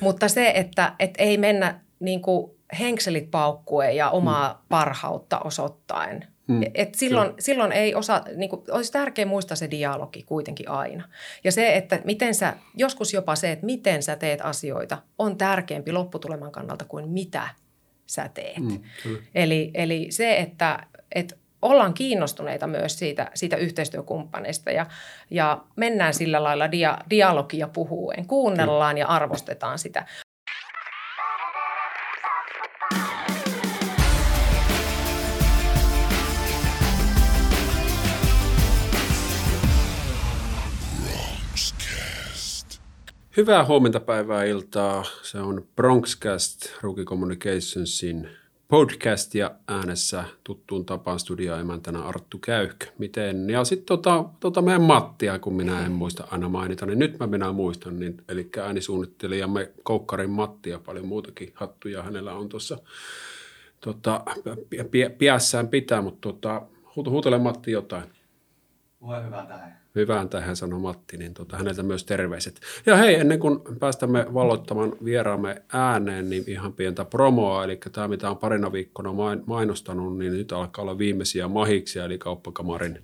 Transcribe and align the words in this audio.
Mutta 0.00 0.28
se, 0.28 0.52
että 0.54 0.94
et 0.98 1.14
ei 1.18 1.38
mennä 1.38 1.80
niin 2.00 2.22
kuin 2.22 2.52
henkselit 2.78 3.30
paukkuen 3.30 3.96
ja 3.96 4.10
omaa 4.10 4.52
mm. 4.52 4.58
parhautta 4.68 5.38
osoittaen. 5.38 6.26
Mm. 6.48 6.62
Et 6.74 6.94
silloin, 6.94 7.34
silloin 7.38 7.72
ei 7.72 7.94
osaa, 7.94 8.24
niin 8.36 8.50
kuin, 8.50 8.62
olisi 8.70 8.92
tärkeää 8.92 9.28
muistaa 9.28 9.56
se 9.56 9.70
dialogi 9.70 10.22
kuitenkin 10.22 10.68
aina. 10.68 11.08
Ja 11.44 11.52
se, 11.52 11.76
että 11.76 12.00
miten 12.04 12.34
sä, 12.34 12.56
joskus 12.76 13.12
jopa 13.12 13.36
se, 13.36 13.52
että 13.52 13.66
miten 13.66 14.02
sä 14.02 14.16
teet 14.16 14.40
asioita, 14.40 14.98
on 15.18 15.38
tärkeämpi 15.38 15.92
lopputuleman 15.92 16.52
kannalta 16.52 16.84
kuin 16.84 17.08
mitä 17.08 17.48
sä 18.06 18.30
teet. 18.34 18.58
Mm, 18.58 18.80
eli, 19.34 19.70
eli 19.74 20.06
se, 20.10 20.36
että, 20.36 20.86
että 21.14 21.36
ollaan 21.62 21.94
kiinnostuneita 21.94 22.66
myös 22.66 22.98
siitä, 22.98 23.30
siitä 23.34 23.56
yhteistyökumppaneista 23.56 24.70
ja, 24.70 24.86
ja 25.30 25.64
mennään 25.76 26.14
sillä 26.14 26.42
lailla 26.42 26.70
dia, 26.70 26.98
dialogia 27.10 27.68
puhuen, 27.68 28.26
kuunnellaan 28.26 28.98
ja 28.98 29.06
arvostetaan 29.06 29.78
sitä. 29.78 30.06
Hyvää 43.36 43.64
huomenta 43.64 44.00
päivää 44.00 44.44
iltaa. 44.44 45.04
Se 45.22 45.38
on 45.38 45.66
Bronxcast, 45.76 46.82
Rookie 46.82 47.04
Communicationsin 47.04 48.28
podcast 48.72 49.34
ja 49.34 49.50
äänessä 49.68 50.24
tuttuun 50.44 50.86
tapaan 50.86 51.18
studioemäntänä 51.18 52.02
Arttu 52.02 52.38
Käyhkö. 52.38 52.86
Miten? 52.98 53.50
Ja 53.50 53.64
sitten 53.64 53.86
tota, 53.86 54.24
tota 54.40 54.62
meidän 54.62 54.82
Mattia, 54.82 55.38
kun 55.38 55.54
minä 55.54 55.86
en 55.86 55.92
muista 55.92 56.28
aina 56.30 56.48
mainita, 56.48 56.86
niin 56.86 56.98
nyt 56.98 57.18
mä 57.18 57.26
minä 57.26 57.52
muistan. 57.52 57.98
Niin, 57.98 58.24
eli 58.28 58.50
äänisuunnittelijamme 58.62 59.72
Koukkarin 59.82 60.30
Matti 60.30 60.70
ja 60.70 60.78
paljon 60.78 61.06
muutakin 61.06 61.52
hattuja 61.54 62.02
hänellä 62.02 62.34
on 62.34 62.48
tuossa 62.48 62.78
tota, 63.80 64.24
piässään 65.18 65.68
pitää, 65.68 66.02
mutta 66.02 66.28
tota, 66.28 66.62
huutele 66.96 67.38
Matti 67.38 67.72
jotain. 67.72 68.04
Voi 69.00 69.24
hyvää 69.24 69.46
tähän 69.46 69.81
hyvään 69.94 70.28
tähän, 70.28 70.56
sanoi 70.56 70.80
Matti, 70.80 71.16
niin 71.16 71.34
tota, 71.34 71.56
häneltä 71.56 71.82
myös 71.82 72.04
terveiset. 72.04 72.60
Ja 72.86 72.96
hei, 72.96 73.14
ennen 73.14 73.38
kuin 73.38 73.60
päästämme 73.80 74.26
valloittamaan 74.34 74.92
vieraamme 75.04 75.62
ääneen, 75.72 76.30
niin 76.30 76.44
ihan 76.46 76.72
pientä 76.72 77.04
promoa, 77.04 77.64
eli 77.64 77.80
tämä 77.92 78.08
mitä 78.08 78.30
on 78.30 78.38
parina 78.38 78.72
viikkona 78.72 79.10
mainostanut, 79.46 80.18
niin 80.18 80.32
nyt 80.32 80.52
alkaa 80.52 80.82
olla 80.82 80.98
viimeisiä 80.98 81.48
mahiksia, 81.48 82.04
eli 82.04 82.18
kauppakamarin 82.18 82.98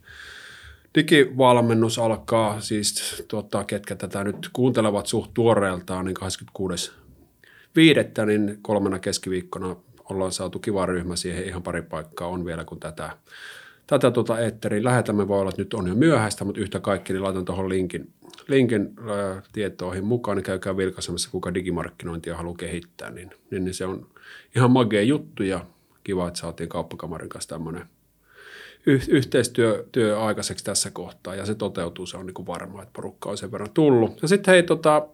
digivalmennus 0.95 1.98
alkaa, 1.98 2.61
siis 2.61 3.25
tota, 3.28 3.64
ketkä 3.64 3.97
tätä 3.97 4.25
nyt 4.25 4.50
kuuntelevat 4.52 5.06
suht 5.06 5.30
tuoreeltaan, 5.34 6.05
niin 6.05 6.14
26. 6.14 6.92
viidettä, 7.77 8.27
niin 8.27 8.58
kolmena 8.62 8.98
keskiviikkona 8.98 9.77
ollaan 10.11 10.33
saatu 10.33 10.58
kiva 10.58 10.86
ryhmä 10.86 11.17
siihen, 11.17 11.45
ihan 11.45 11.62
pari 11.62 11.83
paikkaa 11.83 12.28
on 12.28 12.45
vielä, 12.45 12.64
kun 12.64 12.80
tätä 12.80 13.11
tätä 13.89 14.11
tuota 14.11 14.39
eetteriin 14.39 14.84
lähetämme. 14.84 15.28
Voi 15.28 15.41
olla, 15.41 15.48
että 15.48 15.62
nyt 15.62 15.75
on 15.75 15.89
jo 15.89 15.94
myöhäistä, 15.94 16.44
mutta 16.44 16.61
yhtä 16.61 16.81
kaikki, 16.81 17.12
niin 17.12 17.22
laitan 17.22 17.44
tuohon 17.44 17.69
linkin, 17.69 18.12
linkin 18.48 18.95
ää, 19.08 19.42
tietoihin 19.53 20.05
mukaan, 20.05 20.36
niin 20.36 20.45
käykää 20.45 20.77
vilkaisemassa, 20.77 21.30
kuka 21.30 21.55
digimarkkinointia 21.55 22.36
haluaa 22.36 22.56
kehittää. 22.56 23.11
Niin, 23.11 23.30
niin, 23.50 23.64
niin 23.64 23.75
se 23.75 23.86
on 23.86 24.06
ihan 24.56 24.70
magea 24.70 25.03
juttu 25.03 25.42
ja 25.42 25.64
kiva, 26.05 26.28
että 26.28 26.41
saatiin 26.41 26.69
kauppakamarin 26.69 27.28
kanssa 27.28 27.48
tämmöinen 27.48 27.84
yhteistyö 28.86 29.86
työ 29.92 30.20
aikaiseksi 30.20 30.64
tässä 30.64 30.91
kohtaa 30.91 31.34
ja 31.34 31.47
se 31.47 31.55
toteutuu, 31.55 32.06
se 32.06 32.17
on 32.17 32.27
niin 32.27 32.34
kuin 32.34 32.47
varmaa, 32.47 32.83
että 32.83 32.92
porukka 32.92 33.30
on 33.30 33.39
sen 33.39 33.52
verran 33.52 33.70
tullut. 33.75 34.23
Ja 34.23 34.28
sitten 34.28 34.52
hei, 34.52 34.62
tota, 34.62 35.08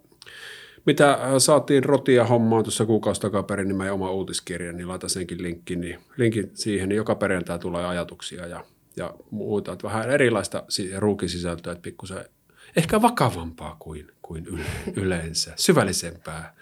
mitä 0.86 1.12
äh, 1.12 1.18
saatiin 1.38 1.84
rotia 1.84 2.24
hommaan 2.24 2.64
tuossa 2.64 2.86
kuukausi 2.86 3.20
takaperin, 3.20 3.68
niin 3.68 3.92
oma 3.92 4.10
uutiskirja, 4.10 4.72
niin 4.72 4.88
laitan 4.88 5.10
senkin 5.10 5.42
linkki, 5.42 5.76
niin, 5.76 5.98
linkin 6.16 6.50
siihen, 6.54 6.88
niin 6.88 6.96
joka 6.96 7.14
perjantai 7.14 7.58
tulee 7.58 7.86
ajatuksia 7.86 8.46
ja, 8.46 8.64
ja 8.96 9.14
muuta. 9.30 9.72
Että 9.72 9.88
vähän 9.88 10.10
erilaista 10.10 10.64
ruukisisältöä, 10.98 11.72
että 11.72 11.82
pikkusen 11.82 12.25
ehkä 12.76 13.03
vakavampaa 13.03 13.76
kuin, 13.78 14.12
kuin 14.22 14.47
yle, 14.47 14.64
yleensä, 15.04 15.53
syvällisempää. 15.56 16.54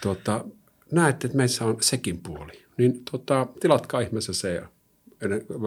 Tuota, 0.00 0.44
näette, 0.92 1.26
että 1.26 1.36
meissä 1.36 1.64
on 1.64 1.76
sekin 1.80 2.22
puoli. 2.22 2.52
Niin 2.76 3.04
tuota, 3.10 3.46
tilatkaa 3.60 4.00
ihmeessä 4.00 4.32
se. 4.32 4.54
Ja, 4.54 4.68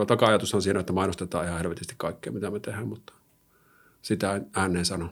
taka-ajatus 0.07 0.53
on 0.53 0.61
siinä, 0.61 0.79
että 0.79 0.93
mainostetaan 0.93 1.45
ihan 1.45 1.57
helvetisti 1.57 1.93
kaikkea, 1.97 2.33
mitä 2.33 2.51
me 2.51 2.59
tehdään, 2.59 2.87
mutta 2.87 3.13
sitä 4.01 4.41
ääneen 4.55 4.85
sano. 4.85 5.09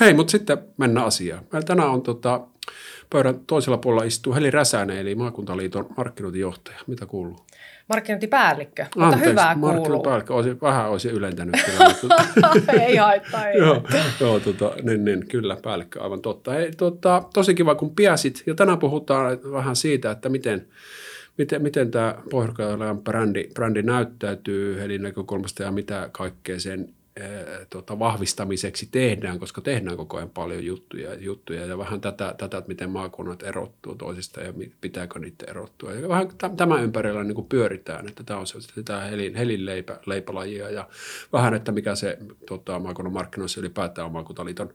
Hei, 0.00 0.14
mutta 0.14 0.30
sitten 0.30 0.58
mennään 0.76 1.06
asiaan. 1.06 1.44
Meillä 1.52 1.66
tänään 1.66 1.90
on 1.90 2.02
tota, 2.02 2.40
pöydän 3.10 3.40
toisella 3.46 3.78
puolella 3.78 4.04
istuu 4.04 4.34
Heli 4.34 4.50
Räsänen, 4.50 4.98
eli 4.98 5.14
maakuntaliiton 5.14 5.86
markkinointijohtaja. 5.96 6.78
Mitä 6.86 7.06
kuuluu? 7.06 7.36
Markkinointipäällikkö, 7.88 8.82
mutta 8.82 9.06
Anteeksi, 9.06 9.30
hyvää 9.30 9.54
kuuluu. 9.54 9.72
markkinointipäällikkö, 9.72 10.34
olisin, 10.34 10.60
vähän 10.60 10.90
olisin 10.90 11.10
ylentänyt. 11.10 11.54
ei 12.80 12.96
haittaa, 12.96 13.48
ei 13.48 13.58
joo, 13.58 13.82
joo 14.20 14.40
tota, 14.40 14.72
niin, 14.82 15.04
niin, 15.04 15.28
kyllä, 15.28 15.56
päällikkö, 15.62 16.02
aivan 16.02 16.20
totta. 16.20 16.52
Hei, 16.52 16.72
tota, 16.72 17.22
tosi 17.34 17.54
kiva, 17.54 17.74
kun 17.74 17.94
piäsit. 17.94 18.42
Ja 18.46 18.54
tänään 18.54 18.78
puhutaan 18.78 19.38
vähän 19.52 19.76
siitä, 19.76 20.10
että 20.10 20.28
miten, 20.28 20.66
miten, 21.38 21.62
miten 21.62 21.90
tämä 21.90 22.14
pohjois 22.30 22.54
brändi, 23.04 23.48
brändi 23.54 23.82
näyttäytyy 23.82 24.80
Helin 24.80 25.02
näkökulmasta 25.02 25.62
ja 25.62 25.72
mitä 25.72 26.08
kaikkea 26.12 26.60
sen 26.60 26.88
tota, 27.70 27.98
vahvistamiseksi 27.98 28.88
tehdään, 28.90 29.38
koska 29.38 29.60
tehdään 29.60 29.96
koko 29.96 30.16
ajan 30.16 30.30
paljon 30.30 30.64
juttuja, 30.64 31.14
juttuja 31.14 31.66
ja 31.66 31.78
vähän 31.78 32.00
tätä, 32.00 32.34
tätä, 32.38 32.58
että 32.58 32.68
miten 32.68 32.90
maakunnat 32.90 33.42
erottuu 33.42 33.94
toisista 33.94 34.40
ja 34.40 34.52
pitääkö 34.80 35.18
niitä 35.18 35.46
erottua. 35.48 35.92
Ja 35.92 36.08
vähän 36.08 36.28
tämän 36.56 36.84
ympärillä 36.84 37.24
niin 37.24 37.34
kuin 37.34 37.46
pyöritään, 37.46 38.08
että 38.08 38.24
tämä 38.24 38.40
on 38.40 38.46
se, 38.46 38.58
tämä 38.84 39.00
helin, 39.00 39.34
helin 39.34 39.66
leipä, 39.66 40.00
leipälajia 40.06 40.70
ja 40.70 40.88
vähän, 41.32 41.54
että 41.54 41.72
mikä 41.72 41.94
se 41.94 42.18
tota, 42.46 42.78
maakunnan 42.78 43.12
markkinoissa 43.12 43.60
ylipäätään 43.60 44.06
on 44.06 44.12
maakuntaliiton 44.12 44.74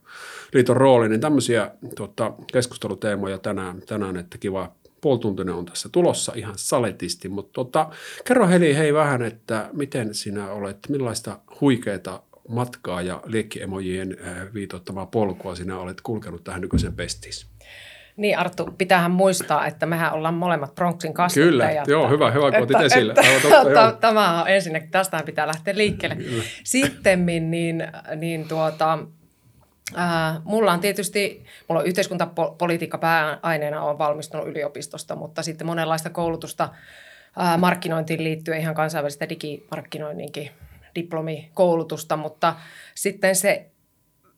liiton 0.54 0.78
rooli, 0.78 1.10
niin 1.10 1.22
tämmöisiä 1.22 1.72
tota, 1.96 2.34
keskusteluteemoja 2.54 3.38
tänään, 3.38 3.82
tänään, 3.82 4.18
että 4.18 4.38
kiva 4.38 4.72
puolituntinen 5.02 5.54
on 5.56 5.66
tässä 5.66 5.90
tulossa 5.92 6.34
ihan 6.36 6.54
saletisti, 6.58 7.30
mutta 7.30 7.54
tota, 7.54 7.90
kerro 8.26 8.48
Heli 8.48 8.76
hei 8.76 8.94
vähän, 8.94 9.22
että 9.22 9.70
miten 9.74 10.14
sinä 10.14 10.52
olet, 10.52 10.78
millaista 10.90 11.40
huikeaa 11.62 12.24
matkaa 12.50 13.02
ja 13.02 13.22
liekkiemojien 13.26 14.18
äh, 14.28 14.54
viitoittamaa 14.54 15.06
polkua 15.06 15.56
sinä 15.56 15.80
olet 15.80 16.02
kulkenut 16.02 16.44
tähän 16.44 16.62
nykyiseen 16.62 16.96
pestiin? 16.96 17.34
Niin 18.18 18.38
Arttu, 18.38 18.70
pitäähän 18.78 19.12
muistaa, 19.12 19.68
että 19.68 19.86
mehän 19.86 20.14
ollaan 20.14 20.34
molemmat 20.34 20.76
Bronxin 20.76 21.14
kasvattajat. 21.14 21.52
Kyllä, 21.52 21.84
joo, 21.88 22.10
hyvä, 22.10 22.32
hyvä 22.32 22.52
kun 22.52 22.64
otit 22.64 22.82
esille. 22.82 23.14
Että, 23.14 23.98
tämä 24.02 24.42
on 24.42 24.48
ensinnäkin, 24.48 24.92
tästä 24.92 25.24
pitää 25.26 25.48
lähteä 25.48 25.78
liikkeelle. 25.78 26.18
Sitten 26.64 27.26
niin, 27.26 27.84
niin 28.16 28.48
tuota, 28.48 29.00
Äh, 29.98 30.42
mulla 30.44 30.74
on 30.74 30.80
tietysti, 30.80 31.46
mulla 31.68 31.82
on 31.82 31.88
yhteiskuntapolitiikka 31.88 32.98
pääaineena, 32.98 33.84
on 33.84 33.98
valmistunut 33.98 34.48
yliopistosta, 34.48 35.16
mutta 35.16 35.44
sitten 35.44 35.68
monenlaista 35.68 36.10
koulutusta 36.10 36.70
äh, 37.42 37.58
markkinointiin 37.58 38.24
liittyen 38.24 38.60
ihan 38.60 38.76
kansainvälistä 38.76 39.30
digimarkkinoinninkin 39.30 40.50
diplomikoulutusta, 40.96 42.18
mutta 42.18 42.56
sitten 42.96 43.36
se 43.36 43.72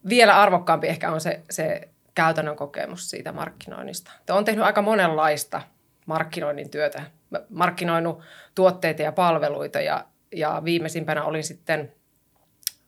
vielä 0.10 0.42
arvokkaampi 0.42 0.88
ehkä 0.88 1.12
on 1.12 1.22
se, 1.22 1.42
se 1.50 1.90
käytännön 2.16 2.56
kokemus 2.56 3.10
siitä 3.10 3.32
markkinoinnista. 3.32 4.12
Olen 4.30 4.46
tehnyt 4.46 4.66
aika 4.66 4.82
monenlaista 4.82 5.62
markkinoinnin 6.06 6.70
työtä, 6.70 7.04
markkinoinut 7.50 8.22
tuotteita 8.56 9.02
ja 9.02 9.12
palveluita 9.12 9.82
ja, 9.82 10.06
ja 10.36 10.62
viimeisimpänä 10.64 11.24
olin 11.24 11.44
sitten 11.44 11.94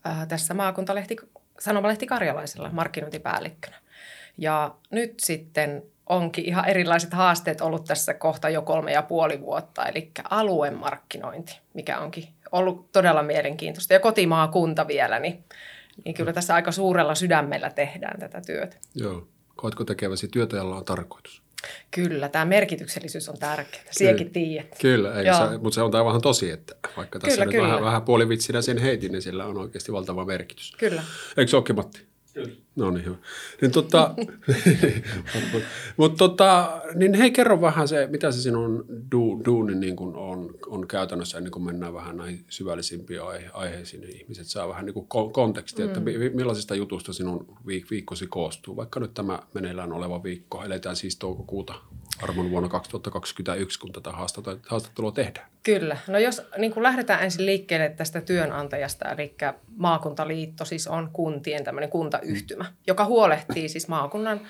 äh, 0.07 0.27
tässä 0.27 0.53
maakuntalehti, 0.53 1.15
sanomalehti 1.59 2.07
Karjalaisella 2.07 2.69
markkinointipäällikkönä. 2.71 3.77
Ja 4.37 4.75
nyt 4.91 5.19
sitten 5.19 5.83
onkin 6.09 6.45
ihan 6.45 6.65
erilaiset 6.69 7.13
haasteet 7.13 7.61
ollut 7.61 7.85
tässä 7.85 8.13
kohta 8.13 8.49
jo 8.49 8.61
kolme 8.61 8.91
ja 8.91 9.01
puoli 9.01 9.41
vuotta, 9.41 9.85
eli 9.85 10.11
aluemarkkinointi, 10.29 11.59
mikä 11.73 11.99
onkin 11.99 12.27
ollut 12.51 12.91
todella 12.91 13.23
mielenkiintoista. 13.23 13.93
Ja 13.93 13.99
kotimaakunta 13.99 14.87
vielä, 14.87 15.19
niin, 15.19 15.43
niin 16.05 16.15
kyllä 16.15 16.33
tässä 16.33 16.55
aika 16.55 16.71
suurella 16.71 17.15
sydämellä 17.15 17.69
tehdään 17.69 18.19
tätä 18.19 18.41
työtä. 18.45 18.77
Joo. 18.95 19.27
Koetko 19.55 19.83
tekeväsi 19.83 20.27
työtä, 20.27 20.57
jolla 20.57 20.75
on 20.75 20.85
tarkoitus? 20.85 21.41
Kyllä, 21.91 22.29
tämä 22.29 22.45
merkityksellisyys 22.45 23.29
on 23.29 23.37
tärkeää. 23.37 23.83
Siekin 23.91 24.29
tiedät. 24.29 24.75
Kyllä, 24.81 25.13
ei, 25.13 25.25
se, 25.25 25.57
mutta 25.57 25.75
se 25.75 25.81
on 25.81 25.91
tämä 25.91 26.05
vähän 26.05 26.21
tosi, 26.21 26.51
että 26.51 26.75
vaikka 26.97 27.19
tässä 27.19 27.35
kyllä, 27.35 27.45
nyt 27.45 27.51
kyllä. 27.51 27.67
vähän, 27.67 27.83
vähän 27.83 28.01
puolivitsinä 28.01 28.61
sen 28.61 28.77
heitin, 28.77 29.11
niin 29.11 29.21
sillä 29.21 29.45
on 29.45 29.57
oikeasti 29.57 29.91
valtava 29.91 30.25
merkitys. 30.25 30.73
Kyllä. 30.77 31.03
Eikö 31.37 31.49
se 31.49 31.57
olekin, 31.57 31.75
Matti? 31.75 32.07
No 32.77 32.91
niin, 32.91 33.05
hyvä. 33.05 33.15
Niin, 33.61 33.71
tota, 33.71 34.15
mutta 35.97 36.17
tota, 36.17 36.81
niin 36.95 37.13
hei, 37.13 37.31
kerro 37.31 37.61
vähän 37.61 37.87
se, 37.87 38.07
mitä 38.07 38.31
se 38.31 38.41
sinun 38.41 38.85
du, 39.11 39.41
duuni 39.45 39.75
niin 39.75 39.95
kuin 39.95 40.15
on, 40.15 40.55
on 40.67 40.87
käytännössä, 40.87 41.37
ennen 41.37 41.51
kuin 41.51 41.63
mennään 41.63 41.93
vähän 41.93 42.17
näihin 42.17 42.45
syvällisimpiin 42.49 43.21
aihe, 43.21 43.49
aiheisiin, 43.53 44.01
niin 44.01 44.17
ihmiset 44.17 44.47
saa 44.47 44.69
vähän 44.69 44.85
niin 44.85 44.93
kuin 44.93 45.07
kontekstia, 45.31 45.85
mm. 45.85 45.89
että 45.89 46.01
millaisista 46.33 46.75
jutusta 46.75 47.13
sinun 47.13 47.57
viik- 47.67 47.89
viikkosi 47.91 48.27
koostuu. 48.27 48.75
Vaikka 48.75 48.99
nyt 48.99 49.13
tämä 49.13 49.39
meneillään 49.53 49.93
oleva 49.93 50.23
viikko, 50.23 50.63
eletään 50.63 50.95
siis 50.95 51.15
toukokuuta 51.15 51.73
armon 52.23 52.51
vuonna 52.51 52.69
2021, 52.69 53.79
kun 53.79 53.91
tätä 53.91 54.11
haastattelua 54.67 55.11
tehdään. 55.11 55.49
Kyllä. 55.63 55.97
No 56.07 56.17
jos 56.19 56.41
niin 56.57 56.73
kuin 56.73 56.83
lähdetään 56.83 57.23
ensin 57.23 57.45
liikkeelle 57.45 57.89
tästä 57.89 58.21
työnantajasta, 58.21 59.11
eli 59.11 59.35
maakuntaliitto 59.75 60.65
siis 60.65 60.87
on 60.87 61.09
kuntien 61.13 61.63
tämmöinen 61.63 61.89
kuntayhtymä, 61.89 62.66
joka 62.87 63.05
huolehtii 63.05 63.69
siis 63.69 63.87
maakunnan 63.87 64.41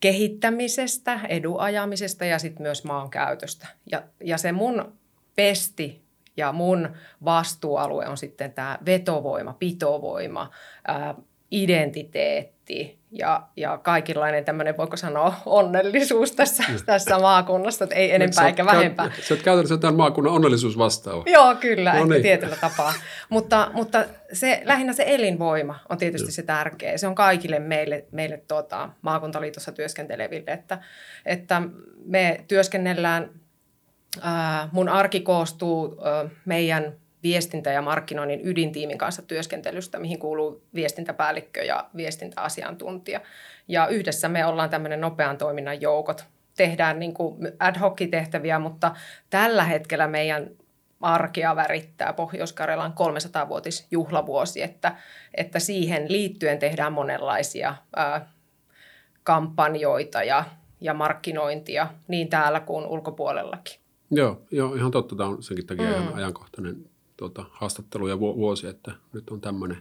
kehittämisestä, 0.00 1.20
eduajamisesta 1.28 2.24
ja 2.24 2.38
sitten 2.38 2.62
myös 2.62 2.84
maan 2.84 3.10
käytöstä. 3.10 3.66
Ja, 3.92 4.02
ja 4.24 4.38
se 4.38 4.52
mun 4.52 4.92
pesti 5.36 6.06
ja 6.36 6.52
mun 6.52 6.96
vastuualue 7.24 8.06
on 8.06 8.16
sitten 8.16 8.52
tämä 8.52 8.78
vetovoima, 8.86 9.52
pitovoima, 9.52 10.50
ää, 10.86 11.14
identiteetti 11.50 12.98
ja, 13.12 13.42
ja 13.56 13.78
kaikenlainen 13.78 14.44
tämmöinen, 14.44 14.76
voiko 14.76 14.96
sanoa, 14.96 15.34
onnellisuus 15.46 16.32
tässä, 16.32 16.64
mm. 16.68 16.78
tässä 16.86 17.18
maakunnassa, 17.18 17.84
että 17.84 17.96
ei 17.96 18.14
enempää 18.14 18.46
eikä 18.46 18.66
vähempää. 18.66 19.10
Sä 19.22 19.34
oot 19.34 19.42
käytännössä 19.42 19.76
tämän 19.76 19.94
maakunnan 19.94 20.34
onnellisuusvastaava. 20.34 21.22
Joo, 21.26 21.54
kyllä, 21.54 21.94
no 21.94 22.04
niin. 22.04 22.22
tietyllä 22.22 22.56
tapaa. 22.56 22.94
mutta 23.28 23.70
mutta 23.74 24.04
se, 24.32 24.62
lähinnä 24.64 24.92
se 24.92 25.04
elinvoima 25.06 25.78
on 25.88 25.98
tietysti 25.98 26.32
se 26.32 26.42
tärkeä. 26.42 26.98
Se 26.98 27.06
on 27.06 27.14
kaikille 27.14 27.58
meille, 27.58 28.04
meille 28.12 28.42
tuota, 28.48 28.90
maakuntaliitossa 29.02 29.72
työskenteleville, 29.72 30.50
että, 30.50 30.78
että 31.26 31.62
me 32.04 32.44
työskennellään, 32.48 33.30
ää, 34.20 34.68
mun 34.72 34.88
arki 34.88 35.20
koostuu 35.20 36.00
ää, 36.04 36.28
meidän– 36.44 36.92
viestintä- 37.22 37.72
ja 37.72 37.82
markkinoinnin 37.82 38.40
ydintiimin 38.44 38.98
kanssa 38.98 39.22
työskentelystä, 39.22 39.98
mihin 39.98 40.18
kuuluu 40.18 40.62
viestintäpäällikkö 40.74 41.64
ja 41.64 41.90
viestintäasiantuntija. 41.96 43.20
Ja 43.68 43.86
yhdessä 43.86 44.28
me 44.28 44.46
ollaan 44.46 44.70
tämmöinen 44.70 45.00
nopean 45.00 45.38
toiminnan 45.38 45.80
joukot. 45.80 46.24
Tehdään 46.56 46.98
niin 46.98 47.14
kuin 47.14 47.36
ad 47.58 47.78
hoc-tehtäviä, 47.78 48.58
mutta 48.58 48.94
tällä 49.30 49.64
hetkellä 49.64 50.06
meidän 50.06 50.50
arkea 51.00 51.56
värittää 51.56 52.12
Pohjois-Karjalan 52.12 52.92
300-vuotisjuhlavuosi, 52.92 54.62
että, 54.62 54.96
että 55.34 55.58
siihen 55.58 56.12
liittyen 56.12 56.58
tehdään 56.58 56.92
monenlaisia 56.92 57.74
ää, 57.96 58.28
kampanjoita 59.22 60.22
ja, 60.22 60.44
ja 60.80 60.94
markkinointia 60.94 61.88
niin 62.08 62.28
täällä 62.28 62.60
kuin 62.60 62.86
ulkopuolellakin. 62.86 63.80
Joo, 64.10 64.42
joo, 64.50 64.74
ihan 64.74 64.90
totta. 64.90 65.16
Tämä 65.16 65.28
on 65.28 65.42
senkin 65.42 65.66
takia 65.66 65.84
mm. 65.84 65.92
ihan 65.92 66.14
ajankohtainen 66.14 66.84
tuota, 67.16 67.44
haastatteluja 67.50 68.20
vuosi, 68.20 68.66
että 68.66 68.92
nyt 69.12 69.30
on 69.30 69.40
tämmöinen 69.40 69.78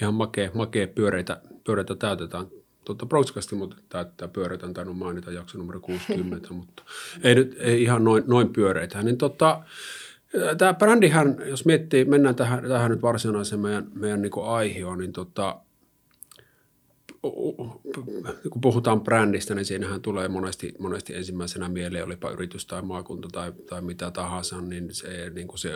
ihan 0.00 0.14
makea, 0.14 0.50
makea 0.54 0.86
pyöreitä, 0.86 1.40
pyöreitä 1.64 1.94
täytetään. 1.94 2.46
Tuota, 2.84 3.06
broadcastin 3.06 3.58
mutta 3.58 3.76
täyttää 3.88 4.28
pyöreitä, 4.28 4.66
on 4.66 4.74
tainnut 4.74 4.98
mainita 4.98 5.32
jakso 5.32 5.58
numero 5.58 5.80
60, 5.80 6.48
mutta 6.54 6.82
ei 7.22 7.34
nyt 7.34 7.56
ei 7.58 7.82
ihan 7.82 8.04
noin, 8.04 8.24
noin 8.26 8.52
pyöreitä. 8.52 9.02
Niin 9.02 9.18
tota, 9.18 9.62
tämä 10.58 10.74
brändihän, 10.74 11.36
jos 11.46 11.64
miettii, 11.64 12.04
mennään 12.04 12.34
tähän, 12.34 12.68
tähän 12.68 12.90
nyt 12.90 13.02
varsinaiseen 13.02 13.60
meidän, 13.60 13.90
meidän 13.94 14.22
niin 14.22 14.32
aihioon, 14.44 14.98
niin 14.98 15.12
tota, 15.12 15.60
kun 18.50 18.60
puhutaan 18.60 19.00
brändistä, 19.00 19.54
niin 19.54 19.64
siinähän 19.64 20.02
tulee 20.02 20.28
monesti, 20.28 20.74
monesti 20.78 21.14
ensimmäisenä 21.14 21.68
mieleen, 21.68 22.04
olipa 22.04 22.30
yritys 22.30 22.66
tai 22.66 22.82
maakunta 22.82 23.28
tai, 23.32 23.52
tai 23.52 23.82
mitä 23.82 24.10
tahansa, 24.10 24.60
niin 24.60 24.94
se, 24.94 25.30
niin 25.34 25.48
kuin 25.48 25.58
se 25.58 25.72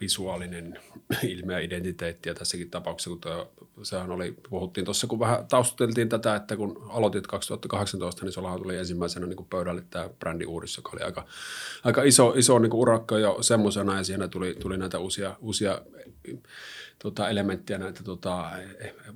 visuaalinen 0.00 0.78
ilme 1.34 1.52
ja 1.52 1.58
identiteetti 1.58 2.28
ja 2.28 2.34
tässäkin 2.34 2.70
tapauksessa, 2.70 3.10
kun 3.10 3.20
tuo, 3.20 3.52
sehän 3.82 4.10
oli, 4.10 4.34
puhuttiin 4.50 4.84
tuossa, 4.84 5.06
kun 5.06 5.18
vähän 5.20 5.46
taustuteltiin 5.46 6.08
tätä, 6.08 6.36
että 6.36 6.56
kun 6.56 6.86
aloitit 6.88 7.26
2018, 7.26 8.24
niin 8.24 8.32
sulla 8.32 8.58
tuli 8.58 8.76
ensimmäisenä 8.76 9.26
niin 9.26 9.36
kuin 9.36 9.48
pöydälle 9.48 9.82
tämä 9.90 10.08
brändi 10.18 10.44
uudis, 10.44 10.76
joka 10.76 10.90
oli 10.92 11.02
aika, 11.02 11.26
aika 11.84 12.02
iso, 12.02 12.34
iso 12.36 12.58
niin 12.58 12.70
kuin 12.70 12.80
urakka 12.80 13.18
jo 13.18 13.38
semmoisena 13.40 13.96
ja 13.96 14.04
siinä 14.04 14.28
tuli, 14.28 14.56
tuli 14.60 14.78
näitä 14.78 14.98
uusia, 14.98 15.36
uusia 15.40 15.80
tota, 16.98 17.28
elementtejä, 17.28 17.78
näitä 17.78 18.02
tota, 18.02 18.50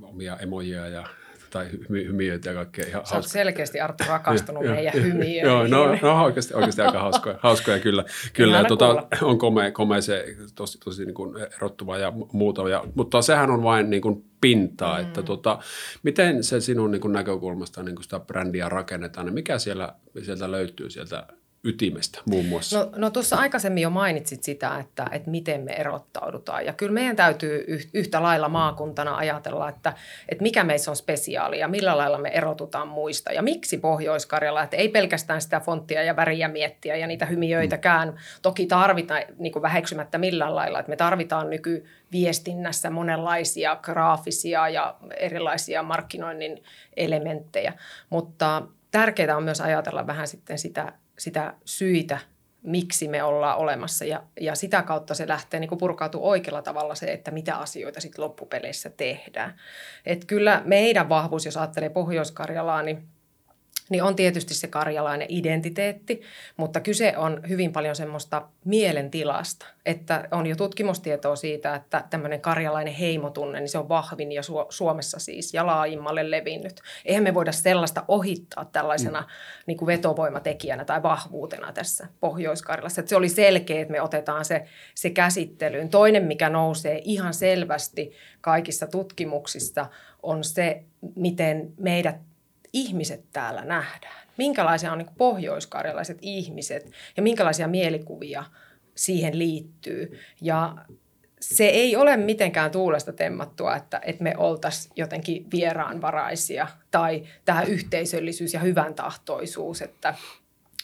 omia 0.03 0.37
emojia 0.37 0.89
ja 0.89 1.07
tai 1.53 1.67
hymiöitä 1.91 2.51
ja 2.51 2.55
kaikkea 2.55 2.85
ihan 2.89 3.07
Sä 3.07 3.15
hauska. 3.15 3.33
selkeästi 3.33 3.81
Arttu 3.81 4.05
rakastunut 4.09 4.65
meidän 4.65 4.95
hymiöihin. 4.95 5.45
Joo, 5.45 5.67
no, 5.67 5.99
no 6.03 6.25
oikeasti, 6.25 6.55
oikeasti 6.55 6.83
aika 6.83 7.01
hauskoja, 7.01 7.39
hauskoja 7.41 7.81
kyllä. 7.81 8.05
kyllä 8.33 8.59
ja, 8.59 8.65
tota, 8.65 9.07
on 9.23 9.39
komea, 9.39 9.71
komea 9.71 10.01
se 10.01 10.37
tosi, 10.55 10.79
tosi 10.85 11.05
niin 11.05 11.15
kuin 11.15 11.37
erottuva 11.57 11.99
ja 11.99 12.13
muuta, 12.33 12.69
ja, 12.69 12.85
mutta 12.95 13.23
sehän 13.23 13.51
on 13.51 13.63
vain 13.63 13.91
niin 13.91 14.03
kuin 14.03 14.25
pintaa, 14.41 14.99
mm. 14.99 15.07
että 15.07 15.23
tota, 15.23 15.59
miten 16.03 16.45
se 16.45 16.61
sinun 16.61 16.91
niin 16.91 17.01
kuin 17.01 17.13
näkökulmasta 17.13 17.83
niin 17.83 17.95
kuin 17.95 18.05
sitä 18.05 18.21
brändiä 18.21 18.69
rakennetaan, 18.69 19.27
ja 19.27 19.33
mikä 19.33 19.59
siellä, 19.59 19.95
sieltä 20.23 20.51
löytyy 20.51 20.91
sieltä 20.91 21.27
ytimestä 21.65 22.19
muun 22.25 22.47
muassa? 22.47 22.79
No, 22.79 22.91
no 22.97 23.11
tuossa 23.11 23.37
aikaisemmin 23.37 23.83
jo 23.83 23.91
mainitsit 23.91 24.43
sitä, 24.43 24.79
että, 24.79 25.07
että 25.13 25.31
miten 25.31 25.61
me 25.61 25.73
erottaudutaan. 25.73 26.67
Ja 26.67 26.73
kyllä 26.73 26.93
meidän 26.93 27.17
täytyy 27.17 27.65
yhtä 27.93 28.23
lailla 28.23 28.49
maakuntana 28.49 29.17
ajatella, 29.17 29.69
että, 29.69 29.93
että 30.29 30.43
mikä 30.43 30.65
meissä 30.65 30.91
on 30.91 30.97
spesiaali 30.97 31.59
ja 31.59 31.69
millä 31.69 31.97
lailla 31.97 32.19
me 32.19 32.29
erotutaan 32.29 32.89
muista. 32.89 33.33
Ja 33.33 33.43
miksi 33.43 33.79
Pohjois-Karjala, 33.79 34.63
että 34.63 34.77
ei 34.77 34.89
pelkästään 34.89 35.41
sitä 35.41 35.61
fonttia 35.61 36.03
ja 36.03 36.17
väriä 36.17 36.49
miettiä 36.49 36.97
ja 36.97 37.07
niitä 37.07 37.27
hymiöitäkään. 37.27 38.09
Mm. 38.09 38.15
Toki 38.43 38.67
tarvitaan 38.67 39.23
niin 39.39 39.53
kuin 39.53 39.63
väheksymättä 39.63 40.19
millään 40.19 40.55
lailla, 40.55 40.79
että 40.79 40.91
me 40.91 40.97
tarvitaan 40.97 41.51
nykyviestinnässä 41.51 42.91
monenlaisia 42.91 43.77
graafisia 43.77 44.69
ja 44.69 44.97
erilaisia 45.17 45.83
markkinoinnin 45.83 46.63
elementtejä. 46.97 47.73
Mutta 48.11 48.63
tärkeää 48.91 49.37
on 49.37 49.43
myös 49.43 49.61
ajatella 49.61 50.07
vähän 50.07 50.29
sitten 50.29 50.59
sitä 50.59 50.93
sitä 51.23 51.55
syitä, 51.65 52.19
miksi 52.63 53.09
me 53.09 53.23
ollaan 53.23 53.59
olemassa 53.59 54.05
ja, 54.05 54.23
ja 54.41 54.55
sitä 54.55 54.83
kautta 54.83 55.15
se 55.15 55.29
lähtee 55.29 55.61
niin 55.61 55.79
purkautumaan 55.79 56.31
oikealla 56.31 56.63
tavalla 56.63 56.95
se, 56.95 57.13
että 57.13 57.31
mitä 57.31 57.57
asioita 57.57 58.01
sitten 58.01 58.25
loppupeleissä 58.25 58.91
tehdään. 58.91 59.55
Et 60.07 60.25
kyllä 60.25 60.63
meidän 60.65 61.09
vahvuus, 61.09 61.45
jos 61.45 61.57
ajattelee 61.57 61.89
Pohjois-Karjalaa, 61.89 62.83
niin 62.83 63.09
niin 63.93 64.03
on 64.03 64.17
tietysti 64.17 64.55
se 64.55 64.69
karjalainen 64.69 65.27
identiteetti, 65.31 66.23
mutta 66.57 66.81
kyse 66.81 67.17
on 67.17 67.41
hyvin 67.49 67.73
paljon 67.73 67.97
semmoista 67.97 68.49
mielentilasta, 68.65 69.67
että 69.87 70.29
on 70.31 70.47
jo 70.47 70.57
tutkimustietoa 70.57 71.37
siitä, 71.37 71.75
että 71.75 72.05
tämmöinen 72.11 72.41
karjalainen 72.41 72.95
heimotunne, 72.95 73.61
niin 73.61 73.69
se 73.69 73.79
on 73.79 73.89
vahvin 73.89 74.33
ja 74.33 74.43
Suomessa 74.69 75.19
siis 75.19 75.55
ja 75.55 75.67
laajimmalle 75.67 76.31
levinnyt. 76.31 76.81
Eihän 77.05 77.25
me 77.25 77.35
voida 77.35 77.53
sellaista 77.53 78.05
ohittaa 78.09 78.65
tällaisena 78.65 79.21
mm. 79.21 79.27
niin 79.67 79.79
kuin 79.79 79.87
vetovoimatekijänä 79.87 80.85
tai 80.85 81.03
vahvuutena 81.03 81.73
tässä 81.73 82.09
Pohjois-Karjalassa. 82.21 83.01
Että 83.01 83.09
se 83.09 83.17
oli 83.17 83.29
selkeä, 83.29 83.81
että 83.81 83.93
me 83.93 84.03
otetaan 84.03 84.45
se, 84.45 84.65
se 84.95 85.11
käsittelyyn. 85.11 85.89
Toinen, 85.89 86.25
mikä 86.25 86.49
nousee 86.51 87.01
ihan 87.05 87.35
selvästi 87.35 88.13
kaikissa 88.41 88.87
tutkimuksissa, 88.87 89.87
on 90.23 90.45
se, 90.45 90.83
miten 91.17 91.73
meidät 91.79 92.17
ihmiset 92.73 93.25
täällä 93.33 93.65
nähdään. 93.65 94.29
Minkälaisia 94.37 94.93
on 94.93 94.99
niin 94.99 95.11
pohjoiskarjalaiset 95.19 96.19
ihmiset 96.23 96.93
ja 97.17 97.23
minkälaisia 97.23 97.69
mielikuvia 97.69 98.45
siihen 98.95 99.39
liittyy. 99.39 100.19
Ja 100.41 100.77
se 101.41 101.65
ei 101.65 101.97
ole 101.97 102.17
mitenkään 102.17 102.71
tuulesta 102.71 103.13
temmattua, 103.13 103.77
että, 103.77 104.01
että 104.05 104.23
me 104.23 104.35
oltaisiin 104.37 104.93
jotenkin 104.97 105.47
vieraanvaraisia 105.53 106.69
tai 106.91 107.23
tämä 107.45 107.63
yhteisöllisyys 107.63 108.55
ja 108.55 108.61
hyvän 108.61 108.95
tahtoisuus, 108.95 109.83
että 109.83 110.15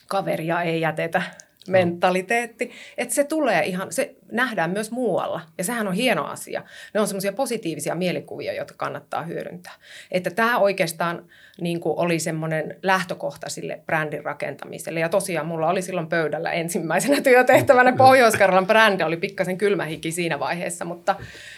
kaveria 0.07 0.61
ei 0.61 0.81
jätetä 0.81 1.21
mentaliteetti, 1.69 2.71
että 2.97 3.15
se 3.15 3.23
tulee 3.23 3.65
ihan, 3.65 3.91
se 3.91 4.15
nähdään 4.31 4.69
myös 4.69 4.91
muualla 4.91 5.41
ja 5.57 5.63
sehän 5.63 5.87
on 5.87 5.93
hieno 5.93 6.25
asia. 6.25 6.63
Ne 6.93 6.99
on 6.99 7.07
semmoisia 7.07 7.33
positiivisia 7.33 7.95
mielikuvia, 7.95 8.53
joita 8.53 8.73
kannattaa 8.77 9.23
hyödyntää. 9.23 9.73
Että 10.11 10.29
tämä 10.29 10.57
oikeastaan 10.57 11.25
niin 11.61 11.79
kuin 11.79 11.99
oli 11.99 12.19
semmoinen 12.19 12.77
lähtökohta 12.83 13.49
sille 13.49 13.79
brändin 13.85 14.25
rakentamiselle 14.25 14.99
ja 14.99 15.09
tosiaan 15.09 15.47
mulla 15.47 15.69
oli 15.69 15.81
silloin 15.81 16.07
pöydällä 16.07 16.51
ensimmäisenä 16.51 17.21
työtehtävänä 17.29 17.91
Pohjois-Karjalan 17.91 18.67
brändi, 18.67 19.03
oli 19.03 19.17
pikkasen 19.17 19.57
kylmähiki 19.57 20.11
siinä 20.11 20.39
vaiheessa, 20.39 20.85
mutta 20.85 21.15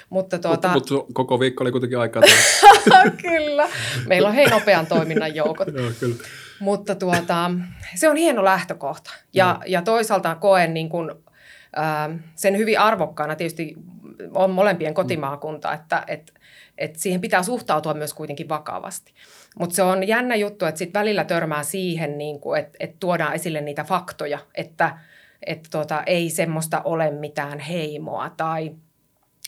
mutta, 0.10 0.40
tuota... 0.40 0.74
mutta, 0.74 0.94
mutta 0.94 1.14
koko 1.14 1.40
viikko 1.40 1.64
oli 1.64 1.72
kuitenkin 1.72 2.00
aikaa. 2.00 2.24
kyllä. 3.30 3.68
Meillä 4.08 4.28
on 4.28 4.36
hei 4.36 4.48
nopean 4.48 4.88
toiminnan 4.88 5.36
joukot. 5.36 5.68
Joo, 5.68 5.92
kyllä. 6.00 6.16
Mutta 6.62 6.96
tuota, 6.96 7.52
se 7.96 8.10
on 8.10 8.16
hieno 8.16 8.44
lähtökohta. 8.44 9.12
Ja, 9.34 9.60
ja 9.66 9.82
toisaalta 9.82 10.36
koen 10.36 10.74
niin 10.74 10.90
kuin, 10.90 11.12
äh, 11.78 12.20
sen 12.36 12.58
hyvin 12.58 12.80
arvokkaana. 12.80 13.36
Tietysti 13.36 13.76
on 14.34 14.52
molempien 14.52 14.94
kotimaakunta, 14.94 15.74
että 15.74 16.04
et, 16.08 16.34
et 16.78 16.96
siihen 16.96 17.22
pitää 17.22 17.44
suhtautua 17.44 17.94
myös 17.94 18.14
kuitenkin 18.14 18.50
vakavasti. 18.50 19.14
Mutta 19.60 19.76
se 19.76 19.84
on 19.84 20.08
jännä 20.08 20.36
juttu, 20.36 20.66
että 20.66 20.80
sitten 20.80 21.00
välillä 21.00 21.24
törmää 21.24 21.64
siihen, 21.64 22.18
niin 22.18 22.40
että 22.60 22.78
et 22.80 23.00
tuodaan 23.00 23.34
esille 23.34 23.62
niitä 23.62 23.84
faktoja, 23.84 24.40
että 24.56 24.98
et 25.46 25.68
tota, 25.72 26.04
ei 26.06 26.30
semmoista 26.30 26.82
ole 26.84 27.12
mitään 27.12 27.60
heimoa 27.60 28.30
tai 28.38 28.72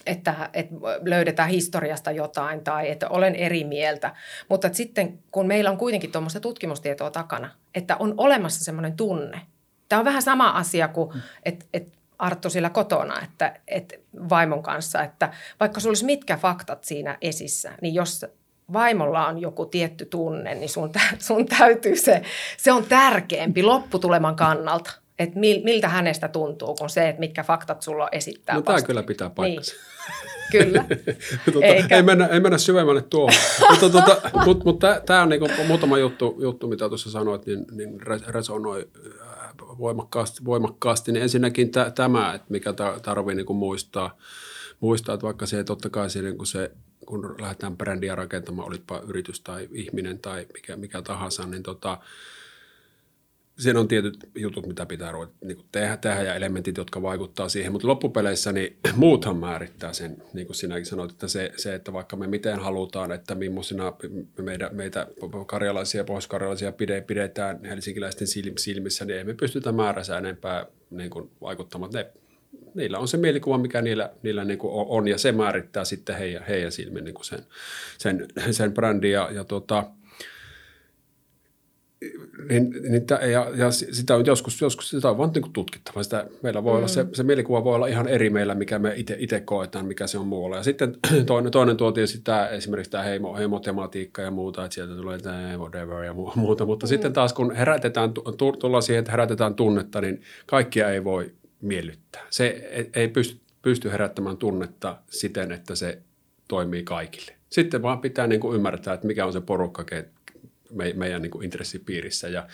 että, 0.05 0.49
että 0.53 0.75
löydetään 1.01 1.49
historiasta 1.49 2.11
jotain 2.11 2.63
tai 2.63 2.91
että 2.91 3.09
olen 3.09 3.35
eri 3.35 3.63
mieltä. 3.63 4.15
Mutta 4.49 4.69
sitten 4.71 5.19
kun 5.31 5.47
meillä 5.47 5.71
on 5.71 5.77
kuitenkin 5.77 6.11
tuommoista 6.11 6.39
tutkimustietoa 6.39 7.11
takana, 7.11 7.49
että 7.75 7.95
on 7.99 8.13
olemassa 8.17 8.63
semmoinen 8.63 8.95
tunne. 8.95 9.41
Tämä 9.89 9.99
on 9.99 10.05
vähän 10.05 10.21
sama 10.21 10.49
asia 10.49 10.87
kuin, 10.87 11.09
että, 11.45 11.65
että 11.73 11.97
Arttu 12.19 12.49
sillä 12.49 12.69
kotona, 12.69 13.21
että, 13.21 13.59
että 13.67 13.95
vaimon 14.29 14.63
kanssa, 14.63 15.03
että 15.03 15.33
vaikka 15.59 15.79
sulla 15.79 15.91
olisi 15.91 16.05
mitkä 16.05 16.37
faktat 16.37 16.83
siinä 16.83 17.17
esissä, 17.21 17.71
niin 17.81 17.93
jos 17.93 18.25
vaimolla 18.73 19.27
on 19.27 19.39
joku 19.39 19.65
tietty 19.65 20.05
tunne, 20.05 20.55
niin 20.55 20.69
sun, 20.69 20.91
sun 21.19 21.45
täytyy 21.45 21.95
se, 21.95 22.21
se 22.57 22.71
on 22.71 22.85
tärkeämpi 22.85 23.63
lopputuleman 23.63 24.35
kannalta. 24.35 24.91
Että 25.23 25.39
miltä 25.39 25.89
hänestä 25.89 26.27
tuntuu, 26.27 26.75
kun 26.75 26.89
se, 26.89 27.09
että 27.09 27.19
mitkä 27.19 27.43
faktat 27.43 27.81
sulla 27.81 28.09
esittää. 28.11 28.55
No 28.55 28.61
tämä 28.61 28.81
kyllä 28.81 29.03
pitää 29.03 29.29
paikkansa. 29.29 29.73
Niin. 29.73 29.83
Kyllä. 30.51 30.85
tota, 31.53 31.65
ei, 31.95 32.03
mennä, 32.03 32.27
ei 32.27 32.39
mennä 32.39 32.57
syvemmälle 32.57 33.01
tuohon. 33.01 33.33
mutta 33.69 33.89
tota, 33.89 34.21
mut, 34.45 34.63
mut 34.63 34.79
tämä 35.05 35.21
on 35.21 35.29
niinku 35.29 35.47
muutama 35.67 35.97
juttu, 35.97 36.37
juttu, 36.41 36.67
mitä 36.67 36.89
tuossa 36.89 37.11
sanoit, 37.11 37.45
niin, 37.45 37.65
niin 37.71 38.01
resonoi 38.27 38.89
äh, 39.07 39.53
voimakkaasti, 39.59 40.45
voimakkaasti. 40.45 41.11
Niin 41.11 41.23
ensinnäkin 41.23 41.71
t- 41.71 41.95
tämä, 41.95 42.33
että 42.33 42.47
mikä 42.49 42.73
tarvii 43.01 43.35
niinku 43.35 43.53
muistaa, 43.53 44.17
muistaa, 44.79 45.13
että 45.13 45.25
vaikka 45.25 45.45
se 45.45 45.63
totta 45.63 45.89
kai 45.89 46.09
se, 46.09 46.21
niin 46.21 46.45
se 46.45 46.71
kun 47.05 47.35
lähdetään 47.41 47.77
brändiä 47.77 48.15
rakentamaan, 48.15 48.67
olitpa 48.67 49.01
yritys 49.07 49.39
tai 49.41 49.69
ihminen 49.71 50.19
tai 50.19 50.47
mikä, 50.53 50.75
mikä 50.75 51.01
tahansa, 51.01 51.45
niin 51.45 51.63
tota, 51.63 51.97
siinä 53.59 53.79
on 53.79 53.87
tietyt 53.87 54.17
jutut, 54.35 54.67
mitä 54.67 54.85
pitää 54.85 55.11
ruveta 55.11 55.33
niin 55.43 55.65
tehdä, 55.71 55.97
tehdä 55.97 56.23
ja 56.23 56.35
elementit, 56.35 56.77
jotka 56.77 57.01
vaikuttaa 57.01 57.49
siihen, 57.49 57.71
mutta 57.71 57.87
loppupeleissä 57.87 58.51
niin 58.51 58.77
muuthan 58.95 59.37
määrittää 59.37 59.93
sen, 59.93 60.17
niin 60.33 60.47
kuin 60.47 60.55
sinäkin 60.55 60.85
sanoit, 60.85 61.11
että 61.11 61.27
se, 61.27 61.51
se 61.57 61.75
että 61.75 61.93
vaikka 61.93 62.15
me 62.15 62.27
miten 62.27 62.59
halutaan, 62.59 63.11
että 63.11 63.35
millaisina 63.35 63.93
meitä, 64.41 64.69
meitä 64.73 65.07
karjalaisia 65.47 66.01
ja 66.01 66.05
pohjoiskarjalaisia 66.05 66.73
pidetään 67.07 67.65
helsinkiläisten 67.65 68.27
silmissä, 68.57 69.05
niin 69.05 69.17
ei 69.17 69.23
me 69.23 69.33
pystytä 69.33 69.71
määränsä 69.71 70.17
enempää 70.17 70.65
niin 70.89 71.09
kuin 71.09 71.31
vaikuttamaan. 71.41 71.91
Ne, 71.93 72.11
niillä 72.75 72.99
on 72.99 73.07
se 73.07 73.17
mielikuva, 73.17 73.57
mikä 73.57 73.81
niillä, 73.81 74.11
niillä 74.23 74.45
niin 74.45 74.59
kuin 74.59 74.71
on, 74.73 75.07
ja 75.07 75.17
se 75.17 75.31
määrittää 75.31 75.85
sitten 75.85 76.15
heidän, 76.15 76.43
heidän 76.47 76.71
silmin 76.71 77.03
niin 77.03 77.15
kuin 77.15 77.25
sen, 77.25 77.39
sen, 77.97 78.27
sen 78.51 78.73
brändin, 78.73 79.11
ja, 79.11 79.29
ja 79.31 79.43
tota, 79.43 79.85
niin, 82.49 82.73
niin 82.89 83.05
ja, 83.31 83.47
ja, 83.55 83.71
sitä 83.71 84.15
on 84.15 84.25
joskus, 84.25 84.61
joskus 84.61 84.89
sitä 84.89 85.09
on 85.09 85.17
vaan 85.17 85.31
niin 85.35 85.53
tutkittava. 85.53 86.03
Sitä, 86.03 86.25
meillä 86.41 86.63
voi 86.63 86.73
mm. 86.73 86.77
olla 86.77 86.87
se, 86.87 87.05
se 87.13 87.23
mielikuva 87.23 87.63
voi 87.63 87.75
olla 87.75 87.87
ihan 87.87 88.07
eri 88.07 88.29
meillä, 88.29 88.55
mikä 88.55 88.79
me 88.79 88.93
itse 89.17 89.39
koetaan, 89.39 89.85
mikä 89.85 90.07
se 90.07 90.17
on 90.17 90.27
muualla. 90.27 90.57
Ja 90.57 90.63
sitten 90.63 90.95
toinen, 91.25 91.51
toinen 91.51 91.77
tuo 91.77 91.91
tietysti 91.91 92.21
tämä, 92.23 92.47
esimerkiksi 92.47 92.91
tämä 92.91 93.03
heimo, 93.03 93.35
heimotematiikka 93.35 94.21
ja 94.21 94.31
muuta, 94.31 94.65
että 94.65 94.75
sieltä 94.75 94.95
tulee 94.95 95.17
tämä 95.17 95.57
whatever 95.57 96.03
ja 96.03 96.13
muuta. 96.35 96.65
Mutta 96.65 96.85
mm. 96.85 96.87
sitten 96.87 97.13
taas 97.13 97.33
kun 97.33 97.55
herätetään, 97.55 98.13
tullaan 98.59 98.83
siihen, 98.83 98.99
että 98.99 99.11
herätetään 99.11 99.55
tunnetta, 99.55 100.01
niin 100.01 100.21
kaikkia 100.45 100.89
ei 100.89 101.03
voi 101.03 101.31
miellyttää. 101.61 102.21
Se 102.29 102.47
ei, 102.47 102.89
ei 102.95 103.07
pysty, 103.07 103.39
pysty 103.61 103.91
herättämään 103.91 104.37
tunnetta 104.37 104.97
siten, 105.09 105.51
että 105.51 105.75
se 105.75 106.01
toimii 106.47 106.83
kaikille. 106.83 107.33
Sitten 107.49 107.81
vaan 107.81 108.01
pitää 108.01 108.27
niin 108.27 108.41
kuin 108.41 108.55
ymmärtää, 108.55 108.93
että 108.93 109.07
mikä 109.07 109.25
on 109.25 109.33
se 109.33 109.41
porukka, 109.41 109.83
me, 110.73 110.93
meidän 110.95 111.21
niin 111.21 111.31
kuin 111.31 111.43
intressipiirissä 111.43 112.27
ja 112.27 112.47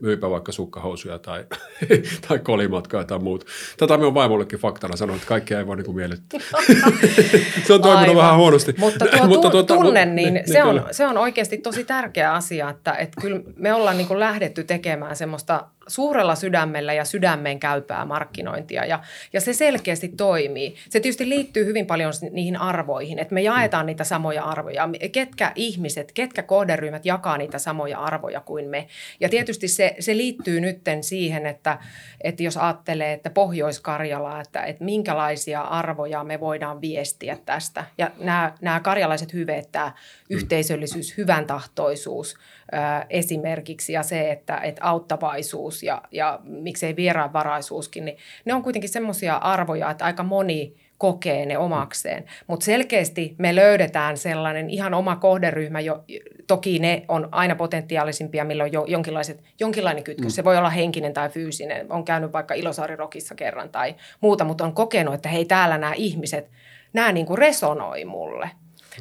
myypä 0.00 0.30
vaikka 0.30 0.52
sukkahousuja 0.52 1.18
tai, 1.18 1.44
tai 2.28 2.38
kolimatkaa 2.38 3.04
tai 3.04 3.18
muut. 3.18 3.46
Tätä 3.76 3.98
me 3.98 4.06
on 4.06 4.14
vaimollekin 4.14 4.58
faktana 4.58 4.96
sanonut, 4.96 5.16
että 5.22 5.28
kaikkea 5.28 5.58
ei 5.58 5.66
voi 5.66 5.76
niin 5.76 5.84
kuin 5.86 5.96
miellyttää. 5.96 6.40
se 7.66 7.72
on 7.72 7.82
toiminut 7.82 8.08
Aivan. 8.08 8.16
vähän 8.16 8.36
huonosti. 8.36 8.74
Mutta 8.78 9.06
tuo 9.06 9.26
Mutta 9.32 9.50
tuota, 9.50 9.74
tunne, 9.74 10.04
niin, 10.04 10.34
niin, 10.34 10.46
se, 10.46 10.52
niin, 10.52 10.64
on, 10.64 10.86
se 10.90 11.06
on 11.06 11.18
oikeasti 11.18 11.58
tosi 11.58 11.84
tärkeä 11.84 12.32
asia, 12.32 12.70
että, 12.70 12.92
että 12.92 13.20
kyllä 13.20 13.40
me 13.56 13.74
ollaan 13.74 13.96
niin 13.96 14.08
kuin 14.08 14.20
lähdetty 14.20 14.64
tekemään 14.64 15.16
semmoista 15.16 15.66
suurella 15.86 16.34
sydämellä 16.34 16.92
ja 16.92 17.04
sydämeen 17.04 17.60
käypää 17.60 18.04
markkinointia 18.04 18.84
ja, 18.84 19.00
ja 19.32 19.40
se 19.40 19.52
selkeästi 19.52 20.08
toimii. 20.08 20.76
Se 20.88 21.00
tietysti 21.00 21.28
liittyy 21.28 21.64
hyvin 21.64 21.86
paljon 21.86 22.12
niihin 22.30 22.56
arvoihin, 22.56 23.18
että 23.18 23.34
me 23.34 23.42
jaetaan 23.42 23.86
niitä 23.86 24.04
samoja 24.04 24.44
arvoja. 24.44 24.88
Ketkä 25.12 25.52
ihmiset, 25.54 26.12
ketkä 26.12 26.42
kohderyhmät 26.42 27.06
jakaa 27.06 27.38
niitä 27.38 27.58
samoja 27.58 27.98
arvoja 27.98 28.40
kuin 28.40 28.68
me. 28.68 28.86
Ja 29.20 29.28
tietysti 29.28 29.68
se, 29.68 29.96
se 30.00 30.16
liittyy 30.16 30.60
nytten 30.60 31.04
siihen, 31.04 31.46
että, 31.46 31.78
että 32.20 32.42
jos 32.42 32.56
ajattelee, 32.56 33.12
että 33.12 33.30
Pohjois-Karjala, 33.30 34.40
että, 34.40 34.64
että 34.64 34.84
minkälaisia 34.84 35.60
arvoja 35.60 36.24
me 36.24 36.40
voidaan 36.40 36.80
viestiä 36.80 37.38
tästä. 37.46 37.84
Ja 37.98 38.10
nämä, 38.18 38.52
nämä 38.60 38.80
karjalaiset 38.80 39.32
hyveet, 39.32 39.68
tämä 39.72 39.92
yhteisöllisyys, 40.30 41.16
hyvän 41.16 41.46
tahtoisuus– 41.46 42.34
esimerkiksi 43.10 43.92
ja 43.92 44.02
se, 44.02 44.32
että, 44.32 44.56
että 44.56 44.84
auttavaisuus 44.84 45.82
ja, 45.82 46.02
ja 46.10 46.40
miksei 46.44 46.96
vieraanvaraisuuskin, 46.96 48.04
niin 48.04 48.16
ne 48.44 48.54
on 48.54 48.62
kuitenkin 48.62 48.90
semmoisia 48.90 49.36
arvoja, 49.36 49.90
että 49.90 50.04
aika 50.04 50.22
moni 50.22 50.74
kokee 50.98 51.46
ne 51.46 51.58
omakseen. 51.58 52.24
Mutta 52.46 52.64
selkeästi 52.64 53.34
me 53.38 53.54
löydetään 53.54 54.16
sellainen 54.16 54.70
ihan 54.70 54.94
oma 54.94 55.16
kohderyhmä, 55.16 55.80
jo, 55.80 56.04
toki 56.46 56.78
ne 56.78 57.04
on 57.08 57.28
aina 57.32 57.54
potentiaalisimpia, 57.54 58.44
milloin 58.44 58.68
on 58.68 58.72
jo 58.72 58.84
jonkinlaiset, 58.88 59.42
jonkinlainen 59.60 60.04
kytkös. 60.04 60.32
Mm. 60.32 60.34
Se 60.34 60.44
voi 60.44 60.58
olla 60.58 60.70
henkinen 60.70 61.14
tai 61.14 61.28
fyysinen. 61.28 61.92
On 61.92 62.04
käynyt 62.04 62.32
vaikka 62.32 62.54
Ilosaarirokissa 62.54 63.34
kerran 63.34 63.68
tai 63.68 63.94
muuta, 64.20 64.44
mutta 64.44 64.64
on 64.64 64.74
kokenut, 64.74 65.14
että 65.14 65.28
hei 65.28 65.44
täällä 65.44 65.78
nämä 65.78 65.92
ihmiset, 65.96 66.50
nämä 66.92 67.12
niin 67.12 67.26
kuin 67.26 67.38
resonoi 67.38 68.04
mulle. 68.04 68.50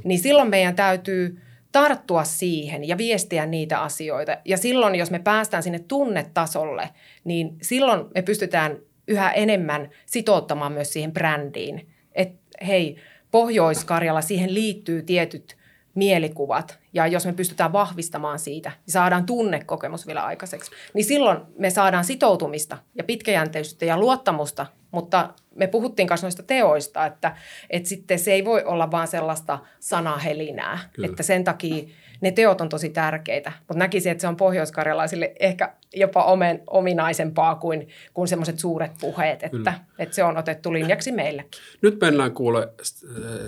Niin 0.03 0.19
silloin 0.19 0.49
meidän 0.49 0.75
täytyy 0.75 1.41
tarttua 1.71 2.23
siihen 2.23 2.87
ja 2.87 2.97
viestiä 2.97 3.45
niitä 3.45 3.81
asioita. 3.81 4.37
Ja 4.45 4.57
silloin, 4.57 4.95
jos 4.95 5.11
me 5.11 5.19
päästään 5.19 5.63
sinne 5.63 5.79
tunnetasolle, 5.79 6.89
niin 7.23 7.57
silloin 7.61 8.05
me 8.15 8.21
pystytään 8.21 8.77
yhä 9.07 9.31
enemmän 9.31 9.89
sitouttamaan 10.05 10.71
myös 10.71 10.93
siihen 10.93 11.11
brändiin. 11.11 11.89
Että 12.15 12.65
hei, 12.67 12.95
Pohjois-Karjala, 13.31 14.21
siihen 14.21 14.53
liittyy 14.53 15.01
tietyt 15.01 15.57
mielikuvat. 15.95 16.80
Ja 16.93 17.07
jos 17.07 17.25
me 17.25 17.33
pystytään 17.33 17.73
vahvistamaan 17.73 18.39
siitä, 18.39 18.69
niin 18.69 18.93
saadaan 18.93 19.25
tunnekokemus 19.25 20.07
vielä 20.07 20.23
aikaiseksi. 20.23 20.71
Niin 20.93 21.05
silloin 21.05 21.37
me 21.57 21.69
saadaan 21.69 22.05
sitoutumista 22.05 22.77
ja 22.95 23.03
pitkäjänteisyyttä 23.03 23.85
ja 23.85 23.99
luottamusta 23.99 24.65
mutta 24.91 25.29
me 25.55 25.67
puhuttiin 25.67 26.07
kanssa 26.07 26.27
noista 26.27 26.43
teoista, 26.43 27.05
että, 27.05 27.35
että 27.69 27.89
sitten 27.89 28.19
se 28.19 28.33
ei 28.33 28.45
voi 28.45 28.63
olla 28.63 28.91
vaan 28.91 29.07
sellaista 29.07 29.59
sanahelinää, 29.79 30.79
Kyllä. 30.93 31.07
että 31.07 31.23
sen 31.23 31.43
takia 31.43 31.85
ne 32.21 32.31
teot 32.31 32.61
on 32.61 32.69
tosi 32.69 32.89
tärkeitä, 32.89 33.51
mutta 33.59 33.79
näkisin, 33.79 34.11
että 34.11 34.21
se 34.21 34.27
on 34.27 34.35
pohjoiskarjalaisille 34.35 35.33
ehkä 35.39 35.73
jopa 35.93 36.23
omen, 36.23 36.63
ominaisempaa 36.67 37.55
kuin, 37.55 37.87
kuin 38.13 38.27
semmoiset 38.27 38.59
suuret 38.59 38.91
puheet, 39.01 39.43
että, 39.43 39.73
että 39.99 40.15
se 40.15 40.23
on 40.23 40.37
otettu 40.37 40.73
linjaksi 40.73 41.11
meillekin. 41.11 41.61
Nyt 41.81 42.01
mennään 42.01 42.31
kuule 42.31 42.69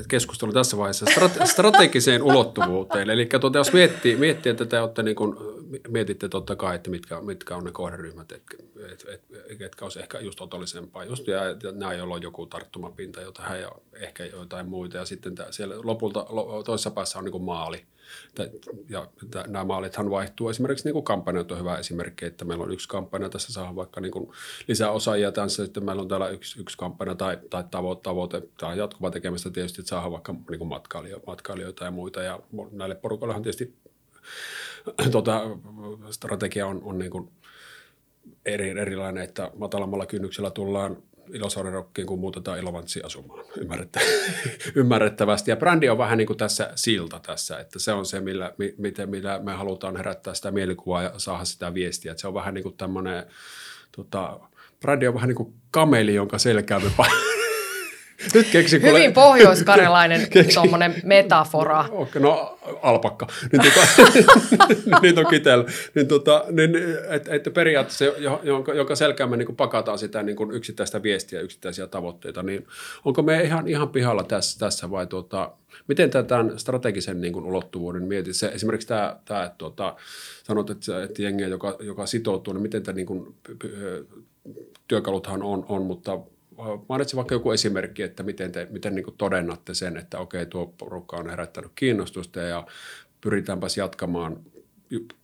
keskustelu 0.07 0.53
tässä 0.53 0.77
vaiheessa 0.77 1.05
strate- 1.05 1.45
strategiseen 1.45 2.23
ulottuvuuteen. 2.23 3.09
Eli 3.09 3.25
tuota, 3.40 3.58
jos 3.58 3.74
miettii, 3.74 4.16
miettii, 4.16 4.50
että 4.50 4.66
te 4.66 4.80
olette 4.80 5.04
niin 5.04 5.16
kuin, 5.16 5.36
mietitte 5.88 6.30
totta 6.30 6.56
kai, 6.56 6.75
että 6.75 6.90
mitkä, 6.90 7.22
mitkä 7.22 7.56
on 7.56 7.63
ne 7.63 7.72
kohderyhmät, 7.72 8.32
että 8.32 8.56
et, 8.92 9.06
et, 9.08 9.58
ketkä 9.58 9.86
olisi 9.86 10.00
ehkä 10.00 10.20
just 10.20 10.42
otollisempaa, 10.42 11.04
just 11.04 11.28
ja, 11.28 11.44
ja 11.44 11.72
nämä, 11.72 11.94
joilla 11.94 12.16
on 12.16 12.22
joku 12.22 12.46
tarttumapinta, 12.46 13.22
jota 13.22 13.42
hän 13.42 13.62
ja 13.62 13.72
ehkä 13.94 14.25
jotain 14.25 14.70
muita. 14.70 14.98
Ja 14.98 15.06
sitten 15.06 15.36
tämä, 15.36 15.52
siellä 15.52 15.75
lopulta 15.84 16.25
toisessa 16.66 16.92
päässä 16.92 17.20
on 17.20 17.25
niin 17.25 17.32
kuin 17.32 17.44
maali. 17.44 17.86
Ja 18.89 19.08
nämä 19.48 19.63
maalithan 19.63 20.10
vaihtuu 20.10 20.50
esimerkiksi 20.50 20.86
niin 20.86 20.93
kuin 20.93 21.05
kampanjat 21.05 21.51
on 21.51 21.60
hyvä 21.60 21.77
esimerkki, 21.77 22.25
että 22.25 22.46
meillä 22.46 22.63
on 22.63 22.72
yksi 22.72 22.88
kampanja, 22.88 23.29
tässä 23.29 23.53
saa 23.53 23.75
vaikka 23.75 24.01
niin 24.01 24.12
kuin 24.12 24.32
lisää 24.67 24.91
osaajia 24.91 25.32
tässä, 25.32 25.65
sitten 25.65 25.86
meillä 25.86 26.01
on 26.01 26.08
täällä 26.08 26.29
yksi, 26.29 26.62
yksi 26.62 26.77
kampanja 26.77 27.15
tai, 27.15 27.38
tai 27.50 27.63
tavoite, 27.72 28.01
tavoite 28.01 28.41
tai 28.58 28.77
jatkuva 28.77 29.12
tekemistä 29.12 29.50
tietysti, 29.50 29.82
että 29.82 29.89
saadaan 29.89 30.12
vaikka 30.12 30.36
niin 30.50 30.60
kuin 30.60 30.67
matkailijoita, 30.67 31.25
matkailijoita 31.27 31.86
ja 31.86 31.91
muita. 31.91 32.22
Ja 32.22 32.39
näille 32.72 32.96
porukalle 32.96 33.34
tietysti 33.34 33.74
tota, 35.12 35.41
strategia 36.12 36.67
on, 36.67 36.82
on 36.84 36.98
niin 37.00 37.12
kuin 37.12 37.29
eri, 38.46 38.70
erilainen, 38.70 39.24
että 39.24 39.51
matalammalla 39.55 40.05
kynnyksellä 40.05 40.51
tullaan 40.51 40.98
Ilosaari-rokkiin, 41.30 42.08
kun 42.08 42.20
muutetaan 42.20 42.60
Ilomantsi 42.60 43.01
asumaan 43.03 43.46
ymmärrettävästi. 44.75 45.51
Ja 45.51 45.58
brändi 45.58 45.89
on 45.89 45.98
vähän 45.98 46.18
niin 46.18 46.27
kuin 46.27 46.38
tässä 46.38 46.72
silta 46.75 47.20
tässä, 47.20 47.60
että 47.60 47.80
se 47.80 47.94
on 47.94 48.06
se, 48.06 48.20
millä, 48.20 48.53
miten, 48.77 49.10
millä 49.10 49.39
me 49.39 49.53
halutaan 49.53 49.98
herättää 49.98 50.34
sitä 50.34 50.51
mielikuvaa 50.51 51.03
ja 51.03 51.12
saada 51.18 51.46
sitä 51.46 51.74
viestiä. 51.74 52.12
Että 52.12 52.22
se 52.22 52.27
on 52.27 52.34
vähän 52.34 52.53
niin 52.53 52.63
kuin 52.63 52.77
tämmöinen, 52.77 53.25
tota, 53.96 54.39
brändi 54.80 55.08
on 55.08 55.13
vähän 55.13 55.27
niin 55.27 55.36
kuin 55.36 55.53
kameli, 55.72 56.15
jonka 56.15 56.38
selkää 56.38 56.80
me 56.80 56.92
Nyt 58.34 58.48
keksin, 58.51 58.82
Hyvin 58.82 58.93
kuule... 58.93 59.12
pohjoiskarjalainen 59.12 60.27
tuommoinen 60.53 60.96
metafora. 61.03 61.86
Okay, 61.91 62.22
no 62.22 62.60
alpakka. 62.82 63.27
Niin, 63.51 63.62
tota, 63.62 64.12
niin 65.01 65.20
on 65.20 65.25
kitellä. 65.25 65.65
Niin, 65.96 66.08
tota, 66.08 66.46
niin, 66.51 66.72
että 67.10 67.36
et 67.36 67.53
periaatteessa, 67.53 68.05
jonka, 68.43 68.74
jonka 68.74 68.96
selkäämme 68.96 69.38
niin 69.38 69.55
pakataan 69.55 69.98
sitä 69.98 70.24
niin 70.24 70.36
kuin 70.36 70.51
yksittäistä 70.51 71.03
viestiä, 71.03 71.41
yksittäisiä 71.41 71.88
tavoitteita, 71.88 72.43
niin 72.43 72.67
onko 73.05 73.22
me 73.22 73.43
ihan, 73.43 73.67
ihan 73.67 73.89
pihalla 73.89 74.24
tässä, 74.24 74.60
tässä 74.60 74.91
vai 74.91 75.08
tuota, 75.08 75.51
miten 75.88 76.10
tämän 76.10 76.60
strategisen 76.60 77.22
niin 77.22 77.34
kuin 77.34 77.46
ulottuvuuden 77.46 78.03
mietit? 78.03 78.36
Se, 78.36 78.48
esimerkiksi 78.48 78.88
tämä, 78.88 79.15
tämä 79.25 79.43
että 79.43 79.58
tuota, 79.58 79.96
sanot, 80.43 80.70
että, 80.70 81.03
että 81.03 81.22
jengiä, 81.22 81.48
joka, 81.48 81.75
joka 81.79 82.05
sitoutuu, 82.05 82.53
niin 82.53 82.62
miten 82.62 82.84
tämä 82.84 82.96
niin 82.96 83.08
kuin, 83.08 83.36
työkaluthan 84.88 85.43
on, 85.43 85.65
on 85.70 85.82
mutta 85.82 86.20
mainitsin 86.89 87.17
vaikka 87.17 87.36
joku 87.36 87.51
esimerkki, 87.51 88.03
että 88.03 88.24
miten, 88.24 88.51
te, 88.51 88.67
miten 88.72 88.95
niin 88.95 89.05
todennatte 89.17 89.74
sen, 89.74 89.98
että 89.98 90.19
okei, 90.19 90.45
tuo 90.45 90.74
porukka 90.77 91.17
on 91.17 91.29
herättänyt 91.29 91.72
kiinnostusta 91.75 92.39
ja 92.39 92.65
pyritäänpäs 93.22 93.77
jatkamaan 93.77 94.39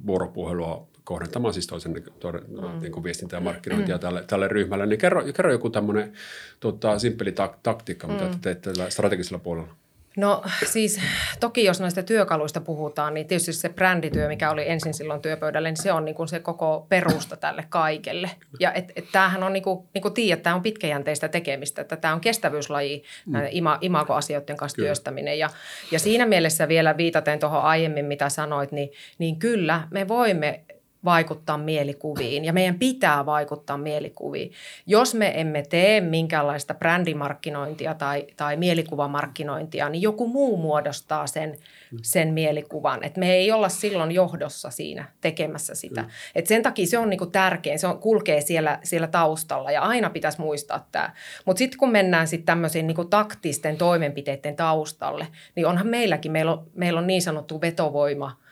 vuoropuhelua 0.08 0.88
kohdentamaan 1.04 1.54
siis 1.54 1.68
toisen 1.68 1.92
mm. 1.92 2.80
niin 2.82 2.92
kuin 2.92 3.04
viestintä 3.04 3.36
ja 3.36 3.42
markkinointia 3.42 3.96
mm. 3.96 4.00
tälle, 4.00 4.24
tälle 4.28 4.48
ryhmälle. 4.48 4.86
Niin 4.86 5.00
kerro, 5.00 5.24
kerro 5.36 5.52
joku 5.52 5.70
tämmöinen 5.70 6.14
tota, 6.60 7.00
simppeli 7.00 7.32
tak, 7.32 7.58
taktiikka, 7.64 8.08
mitä 8.08 8.24
mm. 8.24 8.32
te 8.32 8.38
teette 8.42 8.90
strategisella 8.90 9.40
puolella. 9.40 9.76
No 10.18 10.44
siis 10.66 11.00
toki 11.40 11.64
jos 11.64 11.80
näistä 11.80 12.04
työkaluista 12.04 12.62
puhutaan, 12.62 13.14
niin 13.14 13.28
tietysti 13.28 13.54
se 13.54 13.70
brändityö, 13.70 14.28
mikä 14.28 14.52
oli 14.52 14.70
ensin 14.70 14.94
silloin 14.94 15.22
työpöydällä, 15.22 15.70
niin 15.70 15.78
se 15.78 15.92
on 15.92 16.06
niin 16.06 16.16
kuin 16.16 16.28
se 16.28 16.40
koko 16.40 16.86
perusta 16.90 17.38
tälle 17.38 17.66
kaikelle. 17.70 18.30
Ja 18.60 18.74
et, 18.74 18.92
et 18.96 19.06
tämähän 19.12 19.44
on, 19.44 19.54
niin 19.54 19.64
kuin, 19.64 19.88
niin 19.94 20.02
kuin 20.02 20.14
tiedät, 20.14 20.44
tämä 20.44 20.56
on 20.56 20.62
pitkäjänteistä 20.62 21.28
tekemistä, 21.28 21.82
että 21.82 21.98
tämä 21.98 22.14
on 22.14 22.22
kestävyyslaji, 22.22 23.04
mm. 23.26 23.34
ima, 23.50 23.78
imago-asioiden 23.82 24.58
kanssa 24.58 24.76
kyllä. 24.76 24.88
työstäminen. 24.88 25.40
Ja, 25.40 25.50
ja 25.92 26.00
siinä 26.00 26.26
mielessä 26.26 26.68
vielä 26.68 26.98
viitaten 26.98 27.40
tuohon 27.40 27.62
aiemmin, 27.62 28.06
mitä 28.06 28.30
sanoit, 28.30 28.72
niin, 28.72 28.92
niin 29.18 29.40
kyllä 29.40 29.88
me 29.92 30.08
voimme 30.08 30.64
vaikuttaa 31.06 31.58
mielikuviin 31.58 32.46
ja 32.46 32.54
meidän 32.54 32.80
pitää 32.80 33.26
vaikuttaa 33.26 33.78
mielikuviin. 33.78 34.52
Jos 34.86 35.16
me 35.16 35.42
emme 35.42 35.64
tee 35.70 36.02
minkäänlaista 36.02 36.74
brändimarkkinointia 36.74 37.94
tai, 37.94 38.28
tai 38.38 38.58
mielikuvamarkkinointia, 38.58 39.90
niin 39.90 40.02
joku 40.02 40.28
muu 40.28 40.58
muodostaa 40.58 41.28
sen, 41.28 41.58
sen 42.02 42.34
mielikuvan. 42.34 43.04
Et 43.04 43.18
me 43.18 43.32
ei 43.34 43.52
olla 43.52 43.70
silloin 43.70 44.12
johdossa 44.12 44.70
siinä 44.70 45.06
tekemässä 45.22 45.76
sitä. 45.76 46.02
Mm. 46.02 46.10
Et 46.36 46.48
sen 46.48 46.64
takia 46.64 46.88
se 46.88 46.98
on 46.98 47.10
niinku 47.10 47.26
tärkein, 47.26 47.80
se 47.80 47.88
on, 47.88 48.00
kulkee 48.00 48.42
siellä, 48.42 48.80
siellä 48.84 49.08
taustalla 49.08 49.72
ja 49.72 49.82
aina 49.82 50.10
pitäisi 50.10 50.42
muistaa 50.42 50.88
tämä. 50.92 51.14
Mutta 51.46 51.58
sitten 51.58 51.80
kun 51.80 51.92
mennään 51.92 52.28
sitten 52.28 52.46
tämmöisiin 52.46 52.88
niinku 52.88 53.06
taktisten 53.06 53.78
toimenpiteiden 53.78 54.56
taustalle, 54.56 55.28
niin 55.56 55.68
onhan 55.68 55.88
meilläkin, 55.88 56.32
meillä 56.32 56.52
on, 56.52 56.68
meillä 56.76 57.00
on 57.00 57.08
niin 57.08 57.22
sanottu 57.22 57.62
vetovoima– 57.62 58.36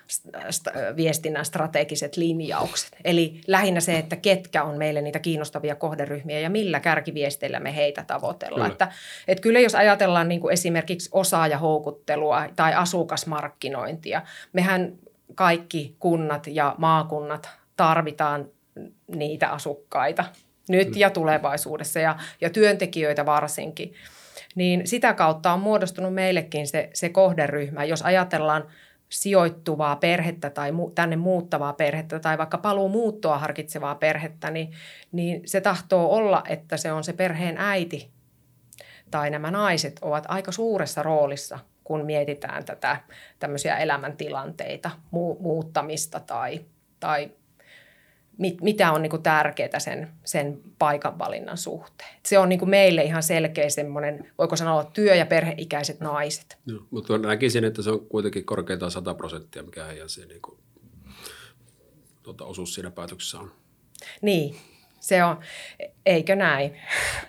viestinnän 0.96 1.46
strategiset 1.46 2.18
linjaukset. 2.18 2.96
Eli 3.04 3.42
lähinnä 3.48 3.80
se, 3.80 3.98
että 3.98 4.16
ketkä 4.16 4.64
on 4.64 4.78
meille 4.78 5.02
niitä 5.02 5.20
kiinnostavia 5.20 5.76
kohderyhmiä 5.76 6.40
ja 6.40 6.50
millä 6.50 6.80
kärkiviesteillä 6.80 7.60
me 7.60 7.76
heitä 7.76 8.04
tavoitellaan. 8.08 8.62
Kyllä. 8.62 8.72
Että, 8.72 8.92
että 9.28 9.42
kyllä 9.42 9.60
jos 9.60 9.76
ajatellaan 9.76 10.30
niin 10.30 10.42
kuin 10.42 10.54
esimerkiksi 10.54 11.10
osaajahoukuttelua 11.12 12.50
tai 12.56 12.74
asukasmarkkinointia, 12.74 14.22
mehän 14.54 14.94
kaikki 15.36 15.96
kunnat 16.00 16.48
ja 16.48 16.76
maakunnat 16.78 17.50
tarvitaan 17.78 18.50
niitä 19.08 19.50
asukkaita 19.50 20.26
nyt 20.70 20.96
ja 20.96 21.10
tulevaisuudessa 21.10 22.00
ja, 22.00 22.16
ja 22.42 22.50
työntekijöitä 22.50 23.26
varsinkin. 23.26 23.94
Niin 24.56 24.88
sitä 24.88 25.14
kautta 25.14 25.54
on 25.54 25.60
muodostunut 25.60 26.14
meillekin 26.14 26.68
se, 26.68 26.90
se 26.94 27.10
kohderyhmä. 27.10 27.84
Jos 27.84 28.02
ajatellaan– 28.02 28.64
sijoittuvaa 29.10 29.96
perhettä 29.96 30.50
tai 30.50 30.72
mu- 30.72 30.92
tänne 30.96 31.16
muuttavaa 31.16 31.74
perhettä 31.74 32.20
tai 32.20 32.38
vaikka 32.38 32.58
paluu 32.58 32.90
muuttoa 32.90 33.38
harkitsevaa 33.38 33.96
perhettä, 33.96 34.52
niin, 34.52 34.72
niin 35.12 35.42
se 35.46 35.62
tahtoo 35.62 36.16
olla, 36.16 36.44
että 36.50 36.78
se 36.78 36.92
on 36.92 37.04
se 37.04 37.14
perheen 37.14 37.58
äiti. 37.58 38.12
Tai 39.12 39.30
nämä 39.30 39.52
naiset 39.52 40.00
ovat 40.02 40.26
aika 40.28 40.52
suuressa 40.52 41.04
roolissa, 41.04 41.60
kun 41.84 42.06
mietitään 42.06 42.66
tätä 42.66 42.98
tämmöisiä 43.40 43.78
elämäntilanteita, 43.78 44.92
mu- 45.06 45.42
muuttamista 45.42 46.20
tai, 46.20 46.66
tai 47.00 47.32
mit, 48.38 48.62
mitä 48.62 48.92
on 48.92 49.02
niin 49.02 49.24
tärkeää 49.24 49.80
sen, 49.80 50.12
sen 50.26 50.62
paikanvalinnan 50.80 51.58
suhteen. 51.58 52.10
Se 52.26 52.40
on 52.40 52.50
niin 52.50 52.70
meille 52.70 53.04
ihan 53.04 53.24
selkeä 53.24 53.70
semmoinen, 53.70 54.32
voiko 54.38 54.56
sanoa, 54.56 54.84
työ- 54.84 55.16
ja 55.16 55.26
perheikäiset 55.26 56.00
naiset. 56.00 56.58
No, 56.66 56.86
mutta 56.92 57.18
näkisin, 57.18 57.64
että 57.64 57.82
se 57.82 57.90
on 57.90 58.00
kuitenkin 58.00 58.46
korkeintaan 58.46 58.92
100 58.92 59.14
prosenttia, 59.14 59.64
mikä 59.64 59.86
heidän 59.86 60.10
se 60.10 60.26
niin 60.26 60.42
kuin, 60.42 60.60
tuota, 62.24 62.46
osuus 62.46 62.74
siinä 62.74 62.92
päätöksessä 62.92 63.40
on. 63.40 63.52
Niin, 64.22 64.56
se 65.08 65.24
on, 65.24 65.40
eikö 66.06 66.36
näin? 66.36 66.76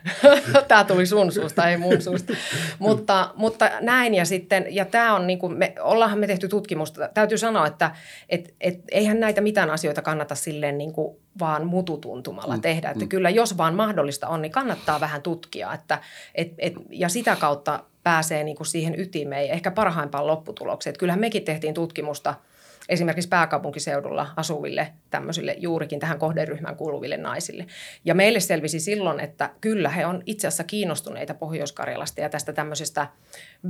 tämä 0.69 0.85
tuli 0.85 1.07
sun 1.07 1.33
suusta, 1.33 1.69
ei 1.69 1.77
mun 1.77 2.03
suusta. 2.03 2.33
mutta, 2.79 3.33
mutta 3.37 3.71
näin 3.81 4.15
ja 4.15 4.25
sitten, 4.25 4.67
ja 4.71 4.85
tämä 4.85 5.15
on 5.15 5.27
niin 5.27 5.39
kuin, 5.39 5.59
me, 5.59 5.75
ollaanhan 5.81 6.19
me 6.19 6.27
tehty 6.27 6.49
tutkimusta. 6.49 7.09
Täytyy 7.15 7.39
sanoa, 7.39 7.67
että 7.67 7.91
et, 8.29 8.55
et, 8.61 8.81
eihän 8.91 9.21
näitä 9.21 9.41
mitään 9.41 9.71
asioita 9.71 10.03
kannata 10.03 10.35
silleen 10.35 10.79
niin 10.79 10.93
kuin 10.93 11.17
vaan 11.39 11.67
mututuntumalla 11.67 12.57
mm, 12.57 12.63
tehdä. 12.63 12.91
Että 12.91 13.05
mm. 13.05 13.09
kyllä 13.09 13.31
jos 13.31 13.57
vaan 13.57 13.75
mahdollista 13.75 14.29
on, 14.29 14.43
niin 14.43 14.53
kannattaa 14.53 15.01
vähän 15.01 15.23
tutkia. 15.23 15.73
Että, 15.73 15.99
et, 16.35 16.53
et, 16.59 16.75
ja 16.91 17.09
sitä 17.09 17.37
kautta 17.37 17.85
pääsee 18.03 18.45
niin 18.45 18.57
kuin 18.57 18.67
siihen 18.67 19.01
ytimeen, 19.01 19.51
ehkä 19.51 19.71
parhaimpaan 19.71 20.27
lopputulokseen. 20.27 20.93
Että 20.93 21.01
kyllähän 21.01 21.21
mekin 21.21 21.45
tehtiin 21.45 21.75
tutkimusta– 21.75 22.35
esimerkiksi 22.89 23.29
pääkaupunkiseudulla 23.29 24.27
asuville 24.37 24.93
tämmöisille 25.11 25.57
juurikin 25.59 26.01
tähän 26.01 26.19
kohderyhmään 26.19 26.77
kuuluville 26.77 27.17
naisille. 27.17 27.67
Ja 28.05 28.15
meille 28.15 28.41
selvisi 28.41 28.81
silloin, 28.81 29.21
että 29.21 29.51
kyllä 29.61 29.89
he 29.89 30.07
on 30.07 30.23
itse 30.27 30.47
asiassa 30.47 30.65
kiinnostuneita 30.65 31.35
Pohjois-Karjalasta 31.35 32.21
ja 32.21 32.29
tästä 32.29 32.53
tämmöisestä 32.53 33.07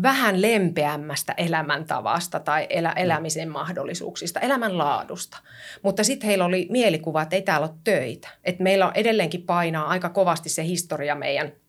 vähän 0.02 0.42
lempeämmästä 0.42 1.34
elämäntavasta 1.36 2.40
tai 2.40 2.66
elä, 2.70 2.88
mm. 2.88 3.02
elämisen 3.02 3.48
mahdollisuuksista, 3.48 4.40
elämänlaadusta. 4.40 5.38
Mutta 5.82 6.04
sitten 6.04 6.26
heillä 6.26 6.44
oli 6.44 6.66
mielikuva, 6.70 7.22
että 7.22 7.36
ei 7.36 7.42
täällä 7.42 7.66
ole 7.66 7.76
töitä. 7.84 8.28
Että 8.44 8.62
meillä 8.62 8.86
on 8.86 8.92
edelleenkin 8.94 9.42
painaa 9.42 9.88
aika 9.88 10.08
kovasti 10.08 10.48
se 10.48 10.64
historia 10.64 11.14
meidän– 11.14 11.52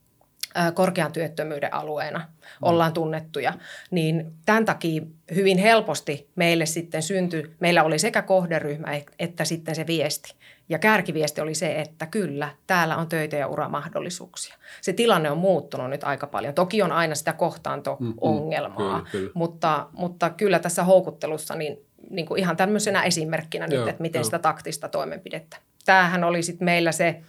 korkean 0.74 1.12
työttömyyden 1.12 1.74
alueena 1.74 2.22
ollaan 2.62 2.94
tunnettuja, 2.94 3.54
niin 3.92 4.32
tämän 4.46 4.66
takia 4.66 5.02
hyvin 5.36 5.58
helposti 5.58 6.30
meille 6.36 6.66
sitten 6.66 7.04
syntyi, 7.04 7.56
meillä 7.60 7.84
oli 7.84 8.00
sekä 8.00 8.22
kohderyhmä 8.22 8.88
että 9.20 9.46
sitten 9.46 9.76
se 9.76 9.88
viesti. 9.88 10.36
Ja 10.70 10.80
kärkiviesti 10.80 11.42
oli 11.42 11.56
se, 11.56 11.82
että 11.82 12.06
kyllä, 12.06 12.50
täällä 12.68 12.98
on 12.98 13.10
töitä 13.10 13.36
ja 13.36 13.48
uramahdollisuuksia. 13.48 14.56
Se 14.82 14.94
tilanne 14.94 15.32
on 15.32 15.38
muuttunut 15.38 15.90
nyt 15.90 16.04
aika 16.04 16.28
paljon. 16.28 16.54
Toki 16.54 16.82
on 16.82 16.92
aina 16.92 17.16
sitä 17.16 17.34
kohtaanto-ongelmaa, 17.34 18.98
mm, 18.98 19.04
mm, 19.04 19.12
kyllä, 19.12 19.12
kyllä. 19.12 19.32
Mutta, 19.34 19.88
mutta 19.92 20.30
kyllä 20.30 20.60
tässä 20.60 20.84
houkuttelussa 20.84 21.56
niin, 21.56 21.78
niin 22.10 22.26
kuin 22.26 22.40
ihan 22.40 22.58
tämmöisenä 22.58 23.04
esimerkkinä 23.04 23.68
Joo, 23.72 23.80
nyt, 23.80 23.90
että 23.90 24.02
miten 24.02 24.20
jo. 24.20 24.24
sitä 24.24 24.40
taktista 24.40 24.90
toimenpidettä. 24.90 25.58
Tämähän 25.86 26.24
oli 26.24 26.44
sitten 26.44 26.66
meillä 26.66 26.92
se 26.92 27.22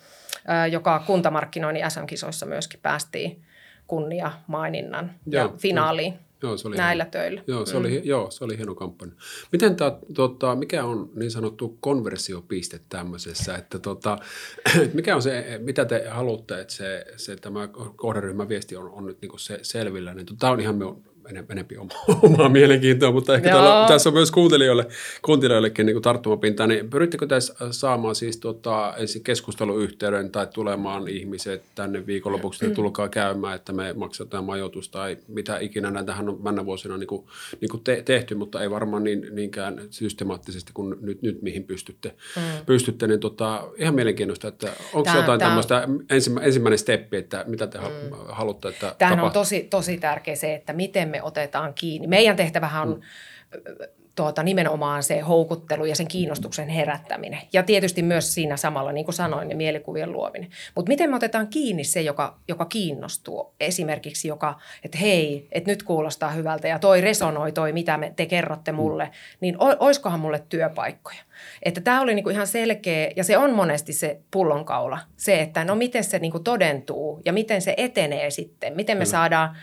joka 0.71 1.03
kuntamarkkinoinnin 1.07 1.91
SM-kisoissa 1.91 2.47
myöskin 2.47 2.81
päästiin 2.83 3.43
kunnia 3.87 4.33
maininnan 4.47 5.11
ja 5.27 5.53
finaaliin. 5.59 6.15
Joo, 6.43 6.57
se 6.57 6.69
oli 6.69 6.77
näillä 6.77 7.05
hieno. 7.05 7.11
töillä. 7.11 7.43
Joo, 7.47 7.67
se, 7.67 7.73
mm. 7.73 7.81
oli, 7.81 8.01
joo, 8.05 8.31
se 8.31 8.45
oli 8.45 8.57
hieno 8.57 8.75
kampanja. 8.75 9.15
Miten 9.53 9.77
tää, 9.77 9.99
tota, 10.15 10.57
mikä 10.57 10.85
on 10.85 11.11
niin 11.15 11.31
sanottu 11.31 11.77
konversiopiste 11.81 12.81
tämmöisessä, 12.89 13.57
että 13.57 13.79
tota, 13.79 14.19
mikä 14.95 15.17
on 15.17 15.23
se, 15.23 15.61
mitä 15.63 15.85
te 15.85 16.09
haluatte, 16.09 16.61
että 16.61 16.75
se, 16.75 17.05
se 17.17 17.37
tämä 17.37 17.69
kohderyhmän 17.97 18.49
viesti 18.49 18.77
on, 18.77 18.91
on 18.91 19.07
nyt 19.07 19.21
niin 19.23 19.39
se 19.39 19.59
selvillä, 19.63 20.15
niin 20.15 20.27
tämä 20.39 20.53
on 20.53 20.61
ihan 20.61 20.79
enempi 21.51 21.77
oma, 21.77 21.91
omaa 22.23 22.49
mielenkiintoa, 22.49 23.13
mutta 23.13 23.35
ehkä 23.35 23.51
täällä, 23.51 23.89
tässä 23.89 24.09
on 24.09 24.15
myös 24.15 24.31
kuuntelijoille, 24.31 24.87
kuuntelijoillekin 25.23 25.87
niin 25.87 26.03
tarttumapintaa. 26.03 26.67
Niin 26.67 26.91
pyrittekö 26.91 27.27
tässä 27.27 27.55
saamaan 27.71 28.15
siis 28.15 28.37
tota, 28.37 28.95
ensin 28.97 29.23
keskusteluyhteyden 29.23 30.31
tai 30.31 30.47
tulemaan 30.47 31.09
ihmiset 31.09 31.63
tänne 31.75 32.07
viikonlopuksi, 32.07 32.65
että 32.65 32.77
tulkaa 32.77 33.09
käymään, 33.09 33.57
että 33.57 33.73
me 33.73 33.93
maksataan 33.93 34.45
majoitus 34.45 34.89
tai 34.89 35.19
mitä 35.29 35.59
ikinä 35.59 35.91
näitähän 35.91 36.29
on 36.29 36.39
männä 36.43 36.65
vuosina 36.67 36.97
niin 36.97 37.07
kuin, 37.07 37.27
niin 37.61 37.69
kuin 37.69 37.85
te, 37.85 38.03
tehty, 38.05 38.35
mutta 38.35 38.63
ei 38.63 38.71
varmaan 38.71 39.05
niin, 39.05 39.27
niinkään 39.31 39.81
systemaattisesti 39.91 40.73
kuin 40.75 40.97
nyt, 41.01 41.23
nyt 41.23 41.43
mihin 41.43 41.65
pystytte. 41.65 42.15
Mm. 42.37 42.43
pystytte 42.67 43.07
niin 43.07 43.21
tota, 43.21 43.69
ihan 43.77 43.95
mielenkiintoista, 43.95 44.49
että 44.49 44.67
onko 44.93 45.05
tämä, 45.05 45.17
jotain 45.17 45.39
tämä, 45.39 45.49
tämmöistä 45.49 45.89
ensimmä, 46.11 46.41
ensimmäinen 46.41 46.79
steppi, 46.79 47.17
että 47.17 47.45
mitä 47.49 47.67
te 47.67 47.79
mm. 47.79 47.85
haluatte, 48.29 48.69
että 48.69 48.95
Tämähän 48.99 49.19
tapahtuu? 49.19 49.41
on 49.41 49.45
tosi, 49.45 49.61
tosi 49.71 49.99
tärkeä 49.99 50.37
se, 50.37 50.55
että 50.55 50.73
miten 50.73 51.09
me 51.11 51.23
otetaan 51.23 51.75
kiinni. 51.75 52.09
Meidän 52.09 52.37
tehtävähän 52.37 52.83
on 52.83 52.89
mm 52.89 53.01
tuota, 54.15 54.43
nimenomaan 54.43 55.03
se 55.03 55.21
houkuttelu 55.21 55.85
ja 55.85 55.97
sen 55.97 56.09
kiinnostuksen 56.09 56.69
herättäminen. 56.69 57.41
Ja 57.53 57.63
tietysti 57.63 58.03
myös 58.03 58.35
siinä 58.35 58.57
samalla, 58.57 58.93
niin 58.93 59.05
kuin 59.05 59.15
sanoin, 59.15 59.49
ne 59.49 59.55
mielikuvien 59.55 60.13
luominen. 60.13 60.51
Mutta 60.75 60.89
miten 60.89 61.11
me 61.11 61.17
otetaan 61.17 61.49
kiinni 61.49 61.85
se, 61.85 62.01
joka, 62.01 62.39
joka 62.49 62.65
kiinnostuu? 62.65 63.55
Esimerkiksi 63.61 64.29
joka, 64.29 64.59
että 64.85 64.99
hei, 64.99 65.49
että 65.53 65.71
nyt 65.71 65.83
kuulostaa 65.83 66.31
hyvältä 66.31 66.69
ja 66.69 66.79
toi 66.79 67.01
resonoi 67.01 67.53
toi, 67.53 67.73
mitä 67.73 67.99
me, 67.99 68.13
te 68.17 68.27
kerrotte 68.27 68.73
mulle, 68.73 69.11
niin 69.41 69.57
oiskohan 69.79 70.21
mulle 70.21 70.43
työpaikkoja? 70.49 71.21
Että 71.63 71.81
tämä 71.81 72.01
oli 72.01 72.15
niinku 72.15 72.31
ihan 72.31 72.47
selkeä, 72.47 73.11
ja 73.17 73.25
se 73.25 73.39
on 73.39 73.55
monesti 73.55 73.93
se 73.93 74.21
pullonkaula, 74.31 74.99
se, 75.17 75.41
että 75.41 75.65
no 75.65 75.75
miten 75.75 76.05
se 76.05 76.19
niinku 76.19 76.39
todentuu 76.39 77.23
ja 77.25 77.33
miten 77.33 77.63
se 77.63 77.75
etenee 77.77 78.31
sitten, 78.31 78.77
miten 78.77 78.97
me 78.97 79.05
Kyllä. 79.05 79.11
saadaan 79.11 79.57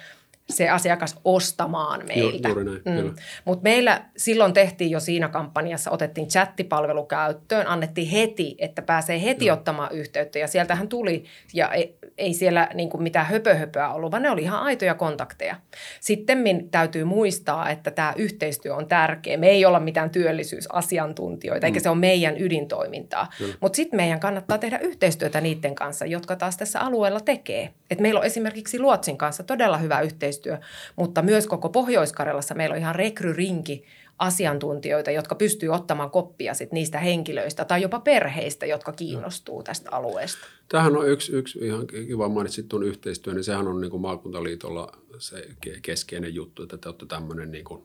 se 0.49 0.69
asiakas 0.69 1.15
ostamaan 1.23 2.01
meiltä. 2.07 2.49
Juuri 2.49 2.63
näin, 2.63 3.03
mm. 3.03 3.15
Mutta 3.45 3.63
meillä 3.63 4.05
silloin 4.17 4.53
tehtiin 4.53 4.91
jo 4.91 4.99
siinä 4.99 5.27
kampanjassa, 5.27 5.91
otettiin 5.91 6.27
chattipalvelu 6.27 7.05
käyttöön, 7.05 7.67
annettiin 7.67 8.07
heti, 8.07 8.55
että 8.59 8.81
pääsee 8.81 9.23
heti 9.23 9.45
Joo. 9.45 9.57
ottamaan 9.57 9.91
yhteyttä 9.91 10.39
ja 10.39 10.47
sieltähän 10.47 10.87
tuli, 10.87 11.23
ja 11.53 11.71
ei, 11.71 11.97
ei 12.17 12.33
siellä 12.33 12.69
niin 12.73 12.89
kuin 12.89 13.03
mitään 13.03 13.25
höpöhöpöä 13.25 13.89
ollut, 13.89 14.11
vaan 14.11 14.23
ne 14.23 14.31
oli 14.31 14.41
ihan 14.41 14.61
aitoja 14.61 14.95
kontakteja. 14.95 15.55
Sitten 15.99 16.43
täytyy 16.71 17.03
muistaa, 17.03 17.69
että 17.69 17.91
tämä 17.91 18.13
yhteistyö 18.15 18.75
on 18.75 18.87
tärkeä. 18.87 19.37
Me 19.37 19.47
ei 19.47 19.65
olla 19.65 19.79
mitään 19.79 20.09
työllisyysasiantuntijoita, 20.09 21.65
mm. 21.65 21.67
eikä 21.67 21.79
se 21.79 21.89
ole 21.89 21.97
meidän 21.97 22.41
ydintoimintaa. 22.41 23.27
Mutta 23.59 23.75
sitten 23.75 23.97
meidän 23.97 24.19
kannattaa 24.19 24.57
tehdä 24.57 24.77
yhteistyötä 24.77 25.41
niiden 25.41 25.75
kanssa, 25.75 26.05
jotka 26.05 26.35
taas 26.35 26.57
tässä 26.57 26.79
alueella 26.79 27.19
tekee. 27.19 27.73
Et 27.91 27.99
meillä 27.99 28.19
on 28.19 28.25
esimerkiksi 28.25 28.79
Luotsin 28.79 29.17
kanssa 29.17 29.43
todella 29.43 29.77
hyvä 29.77 30.01
yhteistyö 30.01 30.36
yhteistyö, 30.37 30.57
mutta 30.95 31.21
myös 31.21 31.47
koko 31.47 31.69
Pohjois-Karjalassa 31.69 32.55
meillä 32.55 32.73
on 32.73 32.79
ihan 32.79 32.95
rekryrinki 32.95 33.83
asiantuntijoita, 34.19 35.11
jotka 35.11 35.35
pystyy 35.35 35.69
ottamaan 35.69 36.11
koppia 36.11 36.53
sit 36.53 36.71
niistä 36.71 36.99
henkilöistä 36.99 37.65
tai 37.65 37.81
jopa 37.81 37.99
perheistä, 37.99 38.65
jotka 38.65 38.91
kiinnostuu 38.91 39.63
tästä 39.63 39.91
alueesta. 39.91 40.47
Tämähän 40.69 40.97
on 40.97 41.09
yksi, 41.09 41.31
yksi 41.31 41.59
ihan 41.61 41.87
kiva 41.87 42.29
mainitsit 42.29 42.69
tuon 42.69 42.83
yhteistyön, 42.83 43.35
niin 43.35 43.43
sehän 43.43 43.67
on 43.67 43.81
niin 43.81 43.91
kuin 43.91 44.01
maakuntaliitolla 44.01 44.91
se 45.17 45.47
keskeinen 45.81 46.35
juttu, 46.35 46.63
että 46.63 46.77
te 46.77 46.89
olette 46.89 47.05
tämmöinen 47.05 47.51
niin 47.51 47.65
kuin 47.65 47.83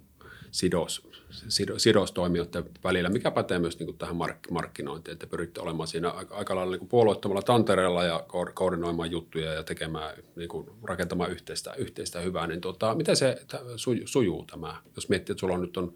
sidos, 0.53 1.09
sidos, 1.49 1.83
sidostoimijoiden 1.83 2.65
välillä, 2.85 3.09
mikä 3.09 3.31
pätee 3.31 3.59
myös 3.59 3.79
niin 3.79 3.87
kuin 3.87 3.99
tähän 3.99 4.17
mark, 4.17 4.39
markkinointiin, 4.51 5.13
että 5.13 5.27
pyritte 5.27 5.61
olemaan 5.61 5.89
siinä 5.89 6.11
aika, 6.11 6.37
aika 6.37 6.57
lailla 6.57 6.77
niin 6.77 6.89
puolueettomalla 6.89 7.43
tantereella 7.43 8.05
ja 8.05 8.25
ko- 8.29 8.53
koordinoimaan 8.55 9.11
juttuja 9.11 9.53
ja 9.53 9.63
tekemään, 9.63 10.17
niin 10.37 10.49
kuin 10.49 10.71
rakentamaan 10.83 11.31
yhteistä, 11.31 11.75
yhteistä 11.75 12.21
hyvää, 12.21 12.47
niin 12.47 12.61
tota, 12.61 12.95
miten 12.95 13.17
se 13.17 13.43
sujuu, 13.77 14.07
sujuu 14.07 14.45
tämä, 14.45 14.77
jos 14.97 15.09
miettii, 15.09 15.33
että 15.33 15.41
sulla 15.41 15.55
on 15.55 15.61
nyt 15.61 15.77
on 15.77 15.95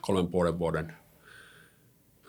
kolmen 0.00 0.28
puolen 0.28 0.58
vuoden 0.58 0.92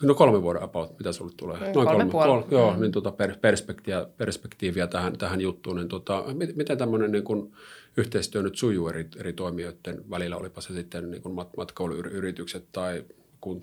No 0.02 0.16
kolme 0.16 0.42
vuoden 0.42 0.64
about, 0.64 1.00
mitä 1.00 1.12
sulle 1.12 1.32
tulee? 1.38 1.60
Noin 1.60 1.74
kolme, 1.74 2.06
kolme 2.06 2.12
kol, 2.12 2.44
Joo, 2.52 2.74
mm. 2.74 2.82
niin 2.82 2.92
tota 2.92 3.14
perspektiiviä, 3.42 4.08
perspektiiviä 4.18 4.88
tähän, 4.88 5.18
tähän 5.18 5.42
juttuun. 5.42 5.76
Niin 5.76 5.88
tota, 5.88 6.24
miten 6.56 6.78
tämmöinen 6.78 7.12
niin 7.12 7.24
kuin, 7.24 7.52
yhteistyö 7.98 8.42
nyt 8.42 8.58
sujuu 8.58 8.88
eri, 8.88 9.08
eri 9.18 9.34
toimijoiden 9.34 10.10
välillä, 10.10 10.38
olipa 10.38 10.62
se 10.62 10.74
sitten 10.74 11.12
niin 11.12 11.22
kuin 11.22 11.36
matkailuyritykset 11.58 12.66
tai 12.72 13.06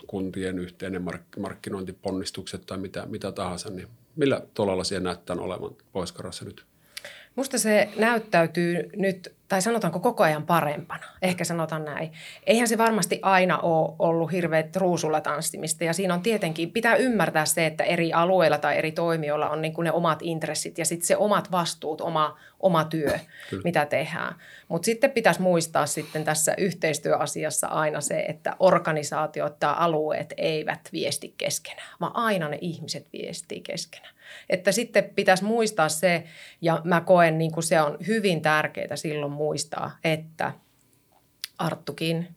kuntien 0.07 0.59
yhteinen 0.59 1.03
mark- 1.03 1.38
markkinointiponnistukset 1.40 2.66
tai 2.66 2.79
mitä, 2.79 3.07
mitä 3.07 3.33
tahansa, 3.33 3.70
niin 3.70 3.88
millä 4.16 4.42
tolalla 4.55 4.85
siellä 4.85 5.05
näyttää 5.05 5.37
olevan 5.37 5.70
pohjois 5.92 6.42
nyt? 6.44 6.66
Musta 7.37 7.59
se 7.59 7.88
näyttäytyy 7.97 8.90
nyt 8.97 9.35
tai 9.49 9.62
sanotaanko 9.62 10.01
koko 10.01 10.23
ajan 10.23 10.47
parempana, 10.47 11.07
ehkä 11.23 11.44
sanotaan 11.44 11.85
näin. 11.85 12.12
Eihän 12.47 12.68
se 12.68 12.79
varmasti 12.79 13.18
aina 13.23 13.59
ole 13.59 13.94
ollut 13.99 14.33
hirveät 14.33 14.77
ruusulla 14.77 15.20
tanssimista 15.20 15.85
ja 15.85 15.92
siinä 15.92 16.14
on 16.14 16.23
tietenkin, 16.23 16.70
pitää 16.70 16.97
ymmärtää 16.97 17.44
se, 17.44 17.66
että 17.66 17.85
eri 17.85 18.12
alueilla 18.12 18.59
tai 18.59 18.79
eri 18.79 18.92
toimijoilla 18.92 19.51
on 19.51 19.62
niin 19.62 19.73
kuin 19.75 19.85
ne 19.85 19.92
omat 19.92 20.18
intressit 20.23 20.79
ja 20.79 20.85
sitten 20.85 21.07
se 21.07 21.16
omat 21.16 21.53
vastuut, 21.53 22.01
oma, 22.01 22.38
oma 22.61 22.85
työ, 22.85 23.18
Kyllä. 23.51 23.62
mitä 23.64 23.87
tehdään. 23.87 24.35
Mutta 24.68 24.87
sitten 24.87 25.11
pitäisi 25.11 25.42
muistaa 25.42 25.87
sitten 25.87 26.25
tässä 26.25 26.55
yhteistyöasiassa 26.59 27.66
aina 27.66 28.01
se, 28.01 28.20
että 28.29 28.57
organisaatiot 28.59 29.59
tai 29.59 29.75
alueet 29.77 30.35
eivät 30.37 30.88
viesti 30.92 31.35
keskenään, 31.38 31.88
vaan 32.01 32.16
aina 32.16 32.49
ne 32.49 32.59
ihmiset 32.61 33.07
viestii 33.12 33.61
keskenään. 33.61 34.13
Että 34.51 34.73
sitten 34.73 35.05
pitäisi 35.05 35.45
muistaa 35.45 35.89
se, 35.89 36.25
ja 36.61 36.81
mä 36.85 37.01
koen 37.01 37.39
niin 37.39 37.53
kuin 37.53 37.65
se 37.65 37.81
on 37.81 37.97
hyvin 38.07 38.43
tärkeää 38.43 38.97
silloin 38.97 39.33
muistaa, 39.33 39.97
että 40.05 40.53
Arttukin 41.59 42.29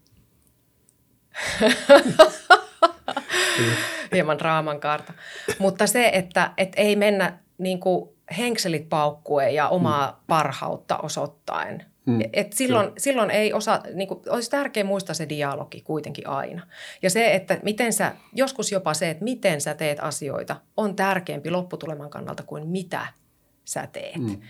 hieman 4.13 4.41
raaman 4.41 4.79
kaarta. 4.79 5.13
Mutta 5.59 5.87
se, 5.87 6.09
että, 6.13 6.51
että 6.57 6.81
ei 6.81 6.95
mennä 6.95 7.37
niin 7.57 7.79
kuin 7.79 8.09
henkselit 8.37 8.89
paukkuen 8.89 9.55
ja 9.55 9.69
omaa 9.69 10.11
mm. 10.11 10.17
parhautta 10.27 10.97
osoittaen. 10.97 11.85
Mm. 12.07 12.19
Et 12.33 12.53
silloin, 12.53 12.91
silloin 12.97 13.31
ei 13.31 13.53
osaa, 13.53 13.83
niin 13.93 14.07
kuin, 14.07 14.19
olisi 14.29 14.51
tärkeää 14.51 14.87
muistaa 14.87 15.15
se 15.15 15.29
dialogi 15.29 15.81
kuitenkin 15.81 16.27
aina. 16.27 16.67
Ja 17.01 17.09
se, 17.09 17.33
että 17.33 17.59
miten 17.63 17.93
sä, 17.93 18.15
joskus 18.33 18.71
jopa 18.71 18.93
se, 18.93 19.09
että 19.09 19.23
miten 19.23 19.61
sä 19.61 19.73
teet 19.73 19.99
asioita, 20.01 20.55
on 20.77 20.95
tärkeämpi 20.95 21.51
lopputuleman 21.51 22.09
kannalta 22.09 22.43
kuin 22.43 22.67
mitä 22.67 23.07
sä 23.65 23.87
teet. 23.93 24.17
Mm, 24.17 24.41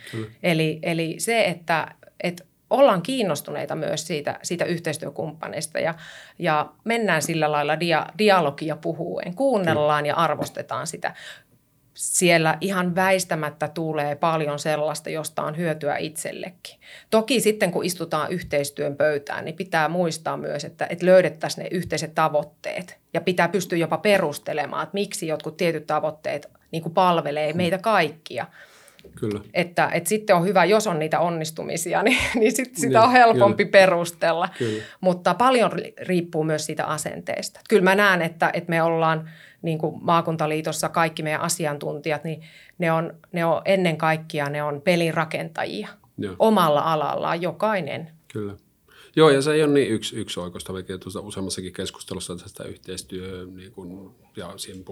eli, 0.44 0.80
eli 0.84 1.16
se, 1.20 1.46
että, 1.46 1.96
että 2.24 2.44
ollaan 2.70 3.02
kiinnostuneita 3.02 3.76
myös 3.76 4.08
siitä, 4.08 4.40
siitä 4.44 4.66
yhteistyökumppaneista 4.66 5.80
ja, 5.80 5.96
ja 6.40 6.72
mennään 6.84 7.22
sillä 7.22 7.52
lailla 7.52 7.80
dia, 7.80 8.06
dialogia 8.18 8.76
puhuen, 8.76 9.36
kuunnellaan 9.36 10.06
ja 10.06 10.16
arvostetaan 10.16 10.88
sitä. 10.88 11.14
Siellä 11.98 12.58
ihan 12.62 12.96
väistämättä 12.96 13.68
tulee 13.68 14.16
paljon 14.16 14.60
sellaista, 14.60 15.10
josta 15.10 15.44
on 15.44 15.58
hyötyä 15.58 15.98
itsellekin. 15.98 16.80
Toki 17.10 17.40
sitten 17.40 17.72
kun 17.72 17.86
istutaan 17.86 18.32
yhteistyön 18.32 18.96
pöytään, 18.96 19.46
niin 19.46 19.56
pitää 19.56 19.88
muistaa 19.90 20.38
myös, 20.38 20.66
että, 20.66 20.88
että 20.90 21.06
löydettäisiin 21.06 21.64
ne 21.64 21.70
yhteiset 21.72 22.16
tavoitteet. 22.16 22.98
Ja 23.14 23.22
pitää 23.22 23.50
pystyä 23.50 23.78
jopa 23.78 23.98
perustelemaan, 23.98 24.84
että 24.84 24.94
miksi 24.94 25.28
jotkut 25.28 25.58
tietyt 25.58 25.88
tavoitteet 25.88 26.50
niin 26.72 26.84
kuin 26.84 26.94
palvelee 26.94 27.54
meitä 27.54 27.78
kaikkia– 27.78 28.46
Kyllä. 29.20 29.42
Että, 29.54 29.90
että 29.94 30.10
sitten 30.10 30.36
on 30.36 30.46
hyvä, 30.46 30.66
jos 30.66 30.88
on 30.88 31.00
niitä 31.00 31.20
onnistumisia, 31.20 32.04
niin, 32.04 32.18
niin 32.36 32.56
sit 32.56 32.76
sitä 32.76 32.88
niin, 32.88 32.98
on 32.98 33.12
helpompi 33.12 33.66
kyllä. 33.66 33.72
perustella. 33.72 34.50
Kyllä. 34.58 34.84
Mutta 35.02 35.34
paljon 35.34 35.72
riippuu 36.02 36.44
myös 36.44 36.66
siitä 36.66 36.86
asenteesta. 36.86 37.60
Kyllä 37.70 37.84
mä 37.84 37.96
näen, 37.96 38.22
että, 38.22 38.50
että 38.54 38.70
me 38.70 38.82
ollaan 38.82 39.30
niin 39.62 39.78
kuin 39.78 39.96
maakuntaliitossa 40.02 40.90
kaikki 40.90 41.24
meidän 41.24 41.42
asiantuntijat, 41.42 42.24
niin 42.24 42.42
ne 42.78 42.92
on, 42.92 43.14
ne 43.32 43.46
on 43.46 43.62
ennen 43.66 43.98
kaikkea 43.98 44.50
ne 44.50 44.64
on 44.64 44.82
pelin 44.82 45.14
rakentajia 45.14 45.88
Joo. 46.18 46.36
omalla 46.40 46.82
alallaan, 46.82 47.42
jokainen. 47.42 48.12
Kyllä. 48.34 48.56
Joo, 49.18 49.30
ja 49.30 49.42
se 49.42 49.54
ei 49.54 49.64
ole 49.64 49.74
niin 49.74 49.92
yksi, 49.92 50.16
yksi 50.16 50.40
oikeasta, 50.40 50.74
vaikka 50.74 50.98
tuossa 50.98 51.20
useammassakin 51.20 51.74
keskustelussa 51.74 52.36
tästä 52.36 52.64
yhteistyö 52.64 53.48
niin 53.56 53.72
kuin, 53.72 54.10
ja 54.36 54.54
siihen 54.58 54.84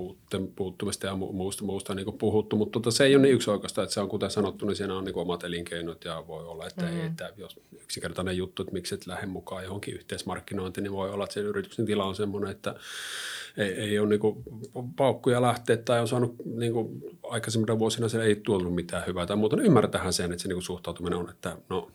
puuttumista 0.56 1.08
ja 1.08 1.16
muusta, 1.16 1.64
muusta 1.64 1.96
niin 1.96 2.06
kuin 2.06 2.18
puhuttu, 2.18 2.56
mutta 2.56 2.80
tota, 2.80 2.92
se 2.92 3.06
ei 3.06 3.16
ole 3.16 3.22
niin 3.22 3.36
yksi 3.36 3.50
oikeasta, 3.50 3.84
että 3.84 3.94
se 3.94 4.00
on 4.00 4.10
kuten 4.10 4.32
sanottu, 4.32 4.66
niin 4.66 4.76
siinä 4.76 4.96
on 4.96 5.06
niin 5.06 5.14
kuin 5.14 5.22
omat 5.22 5.44
elinkeinot 5.44 6.06
ja 6.06 6.24
voi 6.28 6.46
olla, 6.46 6.68
että, 6.68 6.82
mm. 6.82 7.00
ei, 7.00 7.06
että 7.06 7.34
jos 7.38 7.60
yksinkertainen 7.84 8.38
juttu, 8.38 8.62
että 8.62 8.74
miksi 8.74 8.96
et 8.96 9.08
lähde 9.08 9.26
mukaan 9.26 9.64
johonkin 9.64 9.94
yhteismarkkinointiin, 9.94 10.84
niin 10.84 10.94
voi 10.94 11.10
olla, 11.10 11.24
että 11.24 11.34
sen 11.34 11.46
yrityksen 11.46 11.86
tila 11.86 12.06
on 12.06 12.16
sellainen, 12.16 12.52
että 12.52 12.76
ei, 13.58 13.72
ei 13.72 14.00
ole 14.00 14.10
niin 14.10 14.20
kuin 14.20 14.44
paukkuja 14.96 15.42
lähteä 15.42 15.78
tai 15.78 16.02
on 16.02 16.08
saanut 16.08 16.36
niin 16.46 16.74
kuin 16.74 17.04
aikaisemmilla 17.24 17.80
vuosina 17.80 18.10
se 18.10 18.24
ei 18.24 18.36
tuonut 18.36 18.76
mitään 18.76 19.04
hyvää 19.08 19.26
tai 19.26 19.38
muuta, 19.38 19.56
niin 19.56 19.66
ymmärtähän 19.66 20.14
sen, 20.14 20.32
että 20.32 20.42
se 20.42 20.48
niin 20.48 20.56
kuin 20.56 20.64
suhtautuminen 20.64 21.20
on, 21.20 21.30
että 21.30 21.58
no 21.70 21.92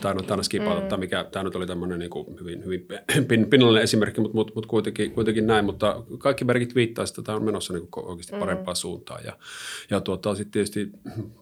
tainnut 0.00 0.30
aina 0.30 0.42
skipata, 0.42 0.96
mm. 0.96 1.00
mikä 1.00 1.24
tämä 1.24 1.42
nyt 1.42 1.56
oli 1.56 1.66
tämmöinen 1.66 1.98
niin 1.98 2.10
kuin 2.10 2.40
hyvin, 2.40 2.64
hyvin 2.64 2.86
pin, 3.28 3.50
pinnallinen 3.50 3.82
esimerkki, 3.84 4.20
mutta, 4.20 4.34
mutta, 4.34 4.52
mutta 4.54 4.68
kuitenkin, 4.68 5.12
kuitenkin, 5.12 5.46
näin, 5.46 5.64
mutta 5.64 6.02
kaikki 6.18 6.44
merkit 6.44 6.74
viittaa, 6.74 7.04
että 7.04 7.22
tämä 7.22 7.36
on 7.36 7.44
menossa 7.44 7.72
niin 7.72 7.88
kuin 7.90 8.06
oikeasti 8.06 8.32
mm. 8.32 8.38
parempaan 8.38 8.74
mm. 8.74 8.76
suuntaan 8.76 9.24
ja, 9.24 9.38
ja 9.90 10.00
tuota, 10.00 10.34
sitten 10.34 10.52
tietysti 10.52 10.90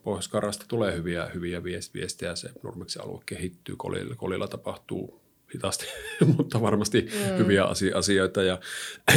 pohjois 0.03 0.59
tulee 0.69 0.97
hyviä, 0.97 1.27
hyviä 1.35 1.65
viestejä, 1.65 2.35
se 2.35 2.51
Nurmeksen 2.63 3.03
alue 3.03 3.23
kehittyy, 3.27 3.77
Kolilla, 3.77 4.15
Kolilla 4.15 4.49
tapahtuu 4.49 5.21
hitaasti, 5.55 5.87
mutta 6.37 6.61
varmasti 6.61 7.01
mm. 7.01 7.39
hyviä 7.39 7.65
asioita 7.95 8.43
ja, 8.43 8.61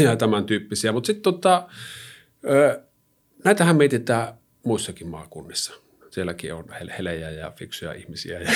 ja 0.04 0.16
tämän 0.16 0.46
tyyppisiä, 0.46 0.92
mutta 0.92 1.08
sitten 1.08 1.24
tota, 1.24 1.68
näitähän 3.44 3.78
mietitään 3.78 4.34
muissakin 4.64 5.08
maakunnissa– 5.08 5.74
sielläkin 6.18 6.54
on 6.54 6.66
helejä 6.98 7.30
ja 7.30 7.52
fiksuja 7.56 7.94
ihmisiä 7.94 8.40
ja, 8.40 8.52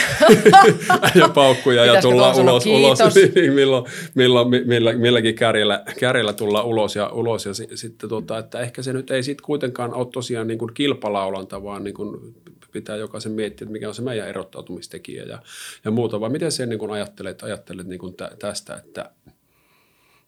ja 1.22 1.30
paukkuja 1.30 1.86
ja 1.86 2.02
tulla 2.02 2.34
ulos, 2.34 2.66
ulos. 2.66 3.00
niin 3.36 3.54
milloin, 3.54 3.86
milloin, 4.16 4.48
millä, 4.68 4.94
milläkin 4.94 5.36
kärjellä, 5.36 5.84
kärjellä 6.00 6.34
tulla 6.34 6.64
ulos 6.64 6.96
ja, 6.96 7.10
ulos 7.10 7.46
ja 7.46 7.54
sitten 7.54 8.10
tuota, 8.10 8.38
että 8.38 8.60
ehkä 8.60 8.82
se 8.82 8.94
nyt 8.94 9.12
ei 9.12 9.24
sitten 9.24 9.46
kuitenkaan 9.46 9.94
ole 9.94 10.08
tosiaan 10.14 10.48
niin 10.48 10.58
kuin 10.58 10.74
kilpalaulanta, 10.74 11.64
vaan 11.64 11.84
niin 11.84 11.94
kuin 11.94 12.36
pitää 12.72 12.96
jokaisen 12.96 13.32
miettiä, 13.32 13.66
että 13.66 13.72
mikä 13.72 13.88
on 13.88 13.96
se 13.96 14.02
meidän 14.02 14.28
erottautumistekijä 14.28 15.24
ja, 15.24 15.40
ja 15.86 15.92
muuta, 15.92 16.20
vai 16.20 16.30
miten 16.30 16.52
sen 16.52 16.70
niin 16.70 16.80
kuin 16.80 16.92
ajattelet, 16.92 17.44
ajattelet 17.44 17.88
niin 17.88 18.00
kuin 18.00 18.16
tästä, 18.40 18.76
että 18.76 19.12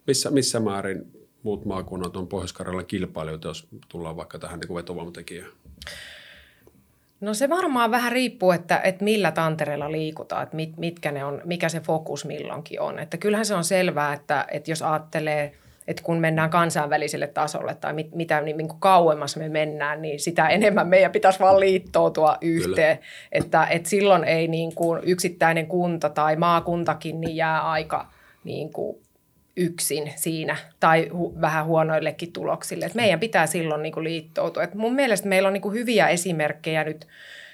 Missä, 0.06 0.30
missä 0.30 0.60
määrin 0.60 1.02
muut 1.42 1.64
maakunnat 1.64 2.16
on 2.16 2.26
pohjois 2.26 2.54
kilpailijoita, 2.86 3.48
jos 3.48 3.66
tullaan 3.88 4.16
vaikka 4.16 4.38
tähän 4.38 4.60
niin 4.60 4.74
vetovoimatekijään? 4.74 5.50
No 7.24 7.34
se 7.34 7.48
varmaan 7.48 7.90
vähän 7.90 8.12
riippuu, 8.12 8.50
että, 8.50 8.80
että 8.84 9.04
millä 9.04 9.32
tantereella 9.32 9.92
liikutaan, 9.92 10.42
että 10.42 10.56
mit, 10.56 10.76
mitkä 10.76 11.12
ne 11.12 11.24
on, 11.24 11.40
mikä 11.44 11.68
se 11.68 11.80
fokus 11.80 12.24
milloinkin 12.24 12.80
on. 12.80 12.98
Että 12.98 13.16
kyllähän 13.16 13.46
se 13.46 13.54
on 13.54 13.64
selvää, 13.64 14.12
että, 14.12 14.44
että 14.50 14.70
jos 14.70 14.82
ajattelee, 14.82 15.52
että 15.88 16.02
kun 16.02 16.18
mennään 16.18 16.50
kansainväliselle 16.50 17.26
tasolle 17.26 17.74
tai 17.74 17.92
mit, 17.92 18.14
mitä 18.14 18.40
niin, 18.40 18.56
niin 18.56 18.68
kuin 18.68 18.80
kauemmas 18.80 19.36
me 19.36 19.48
mennään, 19.48 20.02
niin 20.02 20.20
sitä 20.20 20.48
enemmän 20.48 20.88
meidän 20.88 21.12
pitäisi 21.12 21.40
vaan 21.40 21.60
liittoutua 21.60 22.38
yhteen. 22.40 22.98
Että, 23.32 23.66
että 23.66 23.88
silloin 23.88 24.24
ei 24.24 24.48
niin 24.48 24.74
kuin 24.74 25.00
yksittäinen 25.04 25.66
kunta 25.66 26.08
tai 26.08 26.36
maakuntakin 26.36 27.20
niin 27.20 27.36
jää 27.36 27.70
aika 27.70 28.06
niin 28.44 28.72
kuin 28.72 29.03
yksin 29.56 30.12
siinä 30.16 30.56
tai 30.80 31.10
hu- 31.12 31.40
vähän 31.40 31.64
huonoillekin 31.64 32.32
tuloksille. 32.32 32.84
Et 32.84 32.94
meidän 32.94 33.20
pitää 33.20 33.46
silloin 33.46 33.82
niin 33.82 33.92
kuin 33.92 34.04
liittoutua. 34.04 34.62
Et 34.62 34.74
mun 34.74 34.94
mielestä 34.94 35.28
meillä 35.28 35.46
on 35.46 35.52
niin 35.52 35.62
kuin 35.62 35.74
hyviä 35.74 36.08
esimerkkejä 36.08 36.84
nyt 36.84 37.06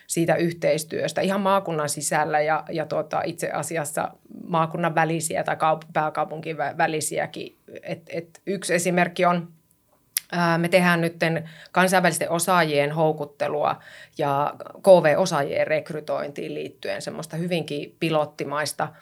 siitä 0.07 0.35
yhteistyöstä 0.35 1.21
ihan 1.21 1.41
maakunnan 1.41 1.89
sisällä 1.89 2.41
ja, 2.41 2.65
ja 2.71 2.87
tuota, 2.87 3.23
itse 3.25 3.51
asiassa 3.51 4.09
maakunnan 4.47 4.95
välisiä 4.95 5.45
tai 5.45 5.55
kaup- 5.57 5.91
pääkaupunkin 5.93 6.57
välisiäkin. 6.59 7.57
Et, 7.83 8.03
et 8.09 8.41
yksi 8.47 8.75
esimerkki 8.75 9.25
on, 9.25 9.49
me 10.59 10.69
tehdään 10.69 11.01
nyt 11.01 11.17
kansainvälisten 11.73 12.31
osaajien 12.31 12.93
houkuttelua 12.93 13.77
ja 14.19 14.55
KV-osaajien 14.83 15.67
rekrytointiin 15.67 16.55
liittyen 16.55 17.03
semmoista 17.03 17.37
hyvinkin 17.37 17.97
pilottimaista– 18.01 18.89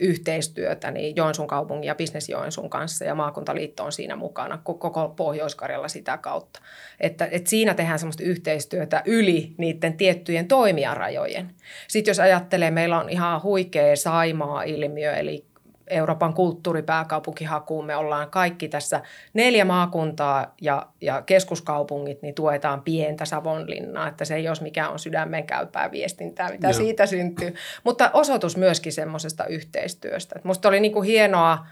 yhteistyötä 0.00 0.90
niin 0.90 1.16
Joensuun 1.16 1.48
kaupungin 1.48 1.86
ja 1.86 1.94
Business 1.94 2.28
Joensuun 2.28 2.70
kanssa 2.70 3.04
ja 3.04 3.14
maakuntaliitto 3.14 3.84
on 3.84 3.92
siinä 3.92 4.16
mukana 4.16 4.58
koko 4.64 5.08
Pohjois-Karjalla 5.16 5.88
sitä 5.88 6.18
kautta. 6.18 6.60
Että, 7.00 7.28
että 7.30 7.50
siinä 7.50 7.74
tehdään 7.74 7.98
semmoista 7.98 8.22
yhteistyötä 8.22 9.02
yli 9.06 9.54
niiden 9.58 9.96
tiettyjen 9.96 10.48
toimijarajojen. 10.48 11.54
Sitten 11.88 12.10
jos 12.10 12.20
ajattelee, 12.20 12.70
meillä 12.70 13.00
on 13.00 13.08
ihan 13.08 13.42
huikea 13.42 13.96
Saimaa-ilmiö, 13.96 15.12
eli 15.12 15.51
Euroopan 15.90 16.34
kulttuuripääkaupunkihakuun. 16.34 17.86
Me 17.86 17.96
ollaan 17.96 18.30
kaikki 18.30 18.68
tässä 18.68 19.00
neljä 19.34 19.64
maakuntaa 19.64 20.54
ja, 20.60 20.86
ja 21.00 21.22
keskuskaupungit, 21.22 22.22
niin 22.22 22.34
tuetaan 22.34 22.82
pientä 22.82 23.24
Savonlinnaa, 23.24 24.08
että 24.08 24.24
se 24.24 24.34
ei 24.34 24.48
olisi 24.48 24.62
mikään 24.62 24.92
on 24.92 24.98
sydämen 24.98 25.46
käypää 25.46 25.90
viestintää, 25.90 26.48
mitä 26.48 26.66
Joo. 26.66 26.72
siitä 26.72 27.06
syntyy. 27.06 27.54
Mutta 27.84 28.10
osoitus 28.12 28.56
myöskin 28.56 28.92
semmoisesta 28.92 29.46
yhteistyöstä. 29.46 30.40
Minusta 30.44 30.68
oli 30.68 30.80
niin 30.80 30.92
kuin 30.92 31.06
hienoa, 31.06 31.66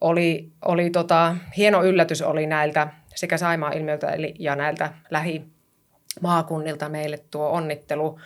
oli, 0.00 0.48
oli 0.64 0.90
tota, 0.90 1.36
hieno 1.56 1.84
yllätys 1.84 2.22
oli 2.22 2.46
näiltä 2.46 2.88
sekä 3.14 3.36
Saimaa 3.36 3.70
ilmiöltä 3.70 4.10
eli, 4.10 4.34
ja 4.38 4.56
näiltä 4.56 4.92
lähimaakunnilta 5.10 6.88
meille 6.88 7.18
tuo 7.30 7.48
onnittelu 7.48 8.18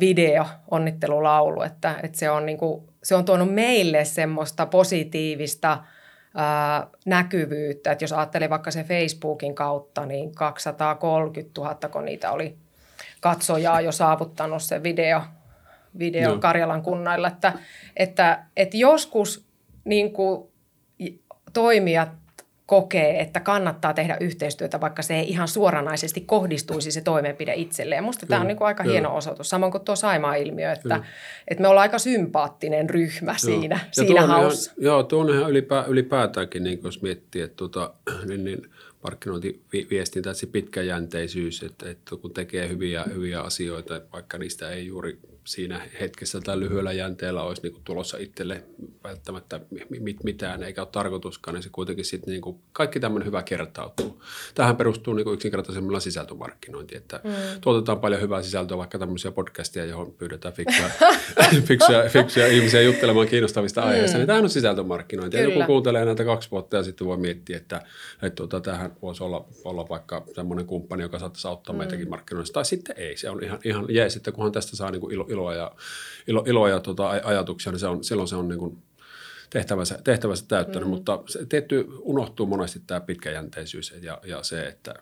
video, 0.00 0.46
onnittelulaulu, 0.70 1.62
että, 1.62 1.94
että 2.02 2.18
se, 2.18 2.30
on 2.30 2.46
niin 2.46 2.58
kuin, 2.58 2.88
se 3.02 3.14
on 3.14 3.24
tuonut 3.24 3.54
meille 3.54 4.04
semmoista 4.04 4.66
positiivista 4.66 5.78
ää, 6.34 6.86
näkyvyyttä, 7.06 7.92
että 7.92 8.04
jos 8.04 8.12
ajattelee 8.12 8.50
vaikka 8.50 8.70
se 8.70 8.84
Facebookin 8.84 9.54
kautta, 9.54 10.06
niin 10.06 10.34
230 10.34 11.60
000, 11.60 11.74
kun 11.74 12.04
niitä 12.04 12.30
oli 12.30 12.56
katsojaa 13.20 13.80
jo 13.80 13.92
saavuttanut 13.92 14.62
se 14.62 14.82
video, 14.82 15.22
video 15.98 16.34
no. 16.34 16.38
Karjalan 16.38 16.82
kunnailla, 16.82 17.28
että, 17.28 17.52
että, 17.96 18.44
että 18.56 18.76
joskus 18.76 19.44
niin 19.84 20.12
kuin 20.12 20.50
toimijat 21.52 22.19
kokee, 22.70 23.20
että 23.20 23.40
kannattaa 23.40 23.94
tehdä 23.94 24.16
yhteistyötä, 24.20 24.80
vaikka 24.80 25.02
se 25.02 25.14
ei 25.14 25.28
ihan 25.28 25.48
suoranaisesti 25.48 26.20
kohdistuisi 26.20 26.92
se 26.92 27.00
toimenpide 27.00 27.54
itselleen. 27.54 28.04
Musta 28.04 28.26
tämä 28.26 28.40
on 28.40 28.46
niin 28.46 28.56
kuin 28.56 28.66
aika 28.66 28.82
kyllä. 28.82 28.92
hieno 28.92 29.16
osoitus, 29.16 29.50
samoin 29.50 29.72
kuin 29.72 29.84
tuo 29.84 29.96
Saimaa-ilmiö, 29.96 30.72
että, 30.72 31.04
että 31.48 31.62
me 31.62 31.68
ollaan 31.68 31.82
aika 31.82 31.98
sympaattinen 31.98 32.90
ryhmä 32.90 33.30
joo. 33.30 33.38
siinä, 33.38 33.80
ja 33.96 34.04
siinä 34.04 34.26
haussa. 34.26 34.72
Ihan, 34.72 34.84
joo, 34.84 35.02
tuo 35.02 35.20
on 35.20 35.30
ihan 35.30 35.50
ylipä, 35.50 35.84
ylipäätäänkin, 35.88 36.64
niin 36.64 36.80
jos 36.84 37.02
miettii, 37.02 37.42
että 37.42 37.56
tuota, 37.56 37.94
niin, 38.28 38.44
niin 38.44 38.70
markkinointiviestintä, 39.02 40.30
että 40.30 40.40
se 40.40 40.46
pitkäjänteisyys, 40.46 41.62
että, 41.62 41.90
että 41.90 42.16
kun 42.16 42.34
tekee 42.34 42.68
hyviä, 42.68 43.04
hyviä 43.14 43.40
asioita, 43.40 44.00
vaikka 44.12 44.38
niistä 44.38 44.70
ei 44.70 44.86
juuri 44.86 45.18
siinä 45.44 45.80
hetkessä 46.00 46.40
tai 46.40 46.60
lyhyellä 46.60 46.92
jänteellä 46.92 47.42
olisi 47.42 47.62
niin 47.62 47.72
kuin 47.72 47.84
tulossa 47.84 48.18
itselle 48.18 48.64
välttämättä 49.04 49.60
mitään, 50.22 50.62
eikä 50.62 50.82
ole 50.82 50.88
tarkoituskaan, 50.92 51.54
niin 51.54 51.62
se 51.62 51.68
kuitenkin 51.72 52.04
sitten 52.04 52.32
niin 52.32 52.42
kuin 52.42 52.58
kaikki 52.72 53.00
tämmöinen 53.00 53.26
hyvä 53.26 53.42
kertautuu. 53.42 54.22
Tähän 54.54 54.76
perustuu 54.76 55.14
niin 55.14 55.24
kuin 55.24 55.34
yksinkertaisemmilla 55.34 56.00
sisältömarkkinointi, 56.00 56.96
että 56.96 57.20
mm. 57.24 57.30
tuotetaan 57.60 58.00
paljon 58.00 58.20
hyvää 58.20 58.42
sisältöä, 58.42 58.78
vaikka 58.78 58.98
tämmöisiä 58.98 59.32
podcasteja, 59.32 59.86
johon 59.86 60.12
pyydetään 60.12 60.54
fiksuja, 60.54 60.90
fiksuja, 61.68 62.08
fiksuja 62.08 62.46
ihmisiä 62.46 62.82
juttelemaan 62.82 63.28
kiinnostavista 63.28 63.82
aiheista, 63.82 64.16
mm. 64.16 64.18
niin 64.18 64.26
tämähän 64.26 64.44
on 64.44 64.50
sisältömarkkinointi. 64.50 65.36
Ja 65.36 65.42
joku 65.42 65.66
kuuntelee 65.66 66.04
näitä 66.04 66.24
kaksi 66.24 66.50
vuotta 66.50 66.76
ja 66.76 66.82
sitten 66.82 67.06
voi 67.06 67.16
miettiä, 67.16 67.56
että, 67.56 67.82
että 68.22 68.36
tuota, 68.36 68.60
tähän 68.60 68.96
voisi 69.02 69.24
olla, 69.24 69.44
olla 69.64 69.88
vaikka 69.88 70.24
semmoinen 70.34 70.66
kumppani, 70.66 71.02
joka 71.02 71.18
saattaisi 71.18 71.48
auttaa 71.48 71.72
mm. 71.72 71.78
meitäkin 71.78 72.10
markkinoissa, 72.10 72.54
tai 72.54 72.64
sitten 72.64 72.96
ei. 72.98 73.16
Se 73.16 73.30
on 73.30 73.44
ihan, 73.44 73.58
ihan 73.64 73.86
jees, 73.88 74.16
että 74.16 74.32
kunhan 74.32 74.52
tästä 74.52 74.76
saa 74.76 74.90
niin 74.90 75.00
kuin 75.00 75.14
ilo, 75.14 75.26
iloa 75.30 75.54
ja, 75.54 75.72
ilo, 76.26 76.44
iloa 76.46 76.68
ja 76.68 76.80
tota, 76.80 77.08
ajatuksia, 77.08 77.72
niin 77.72 77.80
se 77.80 77.86
on, 77.86 78.04
silloin 78.04 78.28
se 78.28 78.36
on 78.36 78.48
niin 78.48 78.58
kuin 78.58 78.82
tehtävänsä, 79.50 79.98
tehtävänsä 80.04 80.44
täyttänyt, 80.48 80.88
mm. 80.88 80.90
mutta 80.90 81.22
se 81.26 81.46
tietty 81.46 81.86
unohtuu 82.00 82.46
monesti 82.46 82.80
tämä 82.86 83.00
pitkäjänteisyys 83.00 83.94
ja, 84.02 84.20
ja 84.24 84.42
se, 84.42 84.66
että 84.66 84.94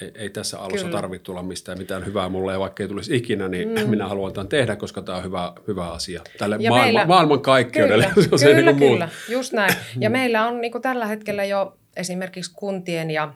ei, 0.00 0.12
ei 0.14 0.30
tässä 0.30 0.58
alussa 0.60 0.88
tarvitse 0.88 1.24
tulla 1.24 1.42
mistään 1.42 1.78
mitään 1.78 2.06
hyvää 2.06 2.28
mulle 2.28 2.52
ja 2.52 2.60
vaikka 2.60 2.82
ei 2.82 2.88
tulisi 2.88 3.16
ikinä, 3.16 3.48
niin 3.48 3.68
mm. 3.68 3.90
minä 3.90 4.08
haluan 4.08 4.32
tämän 4.32 4.48
tehdä, 4.48 4.76
koska 4.76 5.02
tämä 5.02 5.18
on 5.18 5.24
hyvä, 5.24 5.52
hyvä 5.66 5.90
asia 5.90 6.22
tälle 6.38 6.56
ja 6.60 6.70
maailman, 6.70 6.86
meillä, 6.86 7.06
maailman 7.06 7.40
kaikkeudelle. 7.40 8.10
Kyllä, 8.14 8.38
se 8.38 8.54
kyllä, 8.54 8.72
niin 8.72 8.92
kyllä 8.92 9.08
just 9.28 9.52
näin. 9.52 9.74
Ja 10.00 10.10
meillä 10.10 10.46
on 10.46 10.60
niin 10.60 10.82
tällä 10.82 11.06
hetkellä 11.06 11.44
jo 11.44 11.78
esimerkiksi 11.96 12.52
kuntien 12.54 13.10
ja 13.10 13.34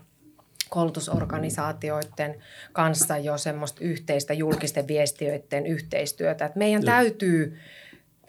koulutusorganisaatioiden 0.68 2.34
kanssa 2.72 3.18
jo 3.18 3.38
semmoista 3.38 3.84
yhteistä 3.84 4.34
julkisten 4.34 4.88
viestiöiden 4.88 5.66
yhteistyötä. 5.66 6.44
Että 6.44 6.58
meidän 6.58 6.84
täytyy 6.84 7.58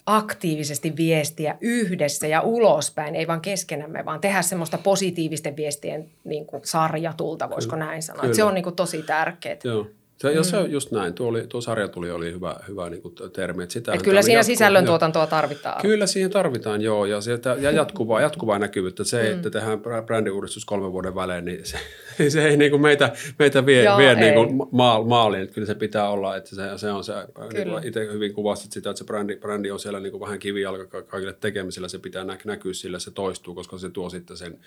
aktiivisesti 0.06 0.94
viestiä 0.98 1.58
yhdessä 1.62 2.28
ja 2.28 2.42
ulospäin, 2.42 3.16
ei 3.16 3.28
vain 3.28 3.42
keskenämme, 3.42 4.06
vaan 4.06 4.22
tehdä 4.22 4.42
semmoista 4.42 4.78
positiivisten 4.78 5.56
viestien 5.56 6.10
niin 6.24 6.46
kuin 6.46 6.62
sarjatulta, 6.66 7.50
voisiko 7.50 7.76
näin 7.76 8.04
sanoa. 8.04 8.34
Se 8.34 8.44
on 8.44 8.54
niin 8.54 8.64
kuin 8.64 8.76
tosi 8.76 9.04
tärkeää. 9.04 9.58
Joo. 9.64 9.88
Se, 10.22 10.32
ja 10.32 10.44
se 10.44 10.58
on 10.58 10.72
just 10.72 10.92
näin. 10.92 11.14
Tuo, 11.14 11.28
oli, 11.28 11.48
tuo 11.48 11.62
sarja 11.62 11.88
tuli 11.88 12.12
oli 12.12 12.34
hyvä, 12.34 12.56
hyvä 12.68 12.90
niin 12.90 13.02
kuin 13.02 13.16
termi. 13.34 13.64
Että 13.64 13.74
sitä 13.74 13.94
Et 13.94 14.02
kyllä 14.02 14.22
siinä 14.22 14.40
jatkuu, 14.40 14.56
sisällöntuotantoa 14.56 15.28
tarvitaan. 15.28 15.82
Kyllä 15.82 16.08
siihen 16.08 16.32
tarvitaan, 16.32 16.82
joo. 16.82 17.06
Ja, 17.06 17.22
sieltä, 17.22 17.58
ja 17.60 17.72
jatkuvaa, 17.72 18.22
jatkuvaa 18.22 18.60
näkyvyyttä. 18.60 19.04
Se, 19.04 19.24
mm. 19.24 19.32
että 19.32 19.50
tehdään 19.50 19.82
brändiuudistus 20.06 20.66
kolmen 20.66 20.92
vuoden 20.92 21.16
välein, 21.16 21.46
niin 21.46 21.66
se, 21.66 21.78
se 22.30 22.48
ei 22.48 22.58
niin 22.58 22.72
kuin 22.72 22.82
meitä, 22.82 23.14
meitä 23.40 23.66
vie, 23.66 23.84
joo, 23.84 23.98
vie 23.98 24.16
niin 24.16 24.34
kuin 24.34 24.68
maal, 24.72 25.04
maaliin. 25.04 25.44
Että 25.44 25.54
kyllä 25.54 25.68
se 25.68 25.76
pitää 25.76 26.10
olla, 26.10 26.36
että 26.36 26.56
se, 26.56 26.64
se 26.78 26.92
on 26.92 27.04
se, 27.04 27.14
niin 27.54 27.70
kuin 27.70 27.88
itse 27.88 28.08
hyvin 28.14 28.34
kuvasit 28.34 28.72
sitä, 28.72 28.90
että 28.90 28.98
se 28.98 29.06
brändi, 29.06 29.36
brändi 29.36 29.72
on 29.72 29.80
siellä 29.80 30.00
niin 30.00 30.12
kuin 30.12 30.22
vähän 30.22 30.40
kivijalka 30.40 31.02
kaikille 31.02 31.34
tekemisellä. 31.34 31.88
Se 31.88 32.00
pitää 32.00 32.24
nä, 32.24 32.38
näkyä 32.46 32.74
sillä, 32.74 33.00
se 33.00 33.12
toistuu, 33.12 33.56
koska 33.56 33.78
se 33.78 33.90
tuo 33.90 34.10
sitten 34.10 34.38
sen 34.38 34.60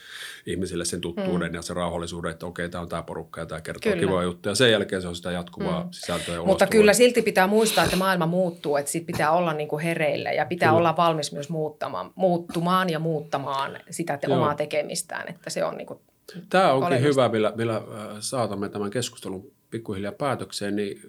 ihmisille 0.47 0.85
sen 0.85 1.01
tuttuuden 1.01 1.51
mm. 1.51 1.55
ja 1.55 1.63
sen 1.63 1.77
rauhallisuuden, 1.77 2.31
että 2.31 2.47
okei, 2.47 2.69
tämä 2.69 2.83
on 2.83 2.89
tämä 2.89 3.03
porukka 3.03 3.41
ja 3.41 3.47
tämä 3.47 3.61
kertoo 3.61 3.93
kyllä. 3.93 4.07
kivoja 4.07 4.23
juttuja. 4.23 4.51
Ja 4.51 4.57
sen 4.57 4.71
jälkeen 4.71 5.03
se 5.03 5.09
on 5.09 5.17
sitä 5.17 5.42
jatkuvaa 5.43 5.85
mm. 5.85 5.89
sisältöä 5.91 6.25
sisältöä 6.25 6.47
Mutta 6.47 6.67
kyllä 6.67 6.93
silti 6.93 7.23
pitää 7.23 7.47
muistaa, 7.47 7.85
että 7.85 7.97
maailma 7.97 8.27
muuttuu, 8.27 8.77
että 8.77 8.91
sit 8.91 9.07
pitää 9.07 9.31
olla 9.31 9.53
niin 9.53 9.69
kuin 9.69 9.83
hereillä 9.83 10.33
ja 10.33 10.47
pitää 10.47 10.69
kyllä. 10.69 10.79
olla 10.79 10.97
valmis 10.97 11.33
myös 11.33 11.49
muuttamaan, 11.49 12.11
muuttumaan 12.15 12.91
ja 12.91 12.99
muuttamaan 12.99 13.79
sitä 13.91 14.17
te 14.17 14.27
omaa 14.35 14.55
tekemistään, 14.55 15.29
että 15.29 15.51
se 15.51 15.65
on 15.65 15.77
niin 15.77 15.87
kuin 15.87 16.01
Tämä 16.49 16.73
onkin 16.73 16.87
oleellista. 16.87 17.09
hyvä, 17.09 17.29
millä, 17.29 17.53
millä 17.57 17.77
äh, 17.77 17.83
saatamme 18.21 18.69
tämän 18.69 18.91
keskustelun 18.91 19.53
pikkuhiljaa 19.71 20.13
päätökseen, 20.13 20.77
niin 20.77 21.01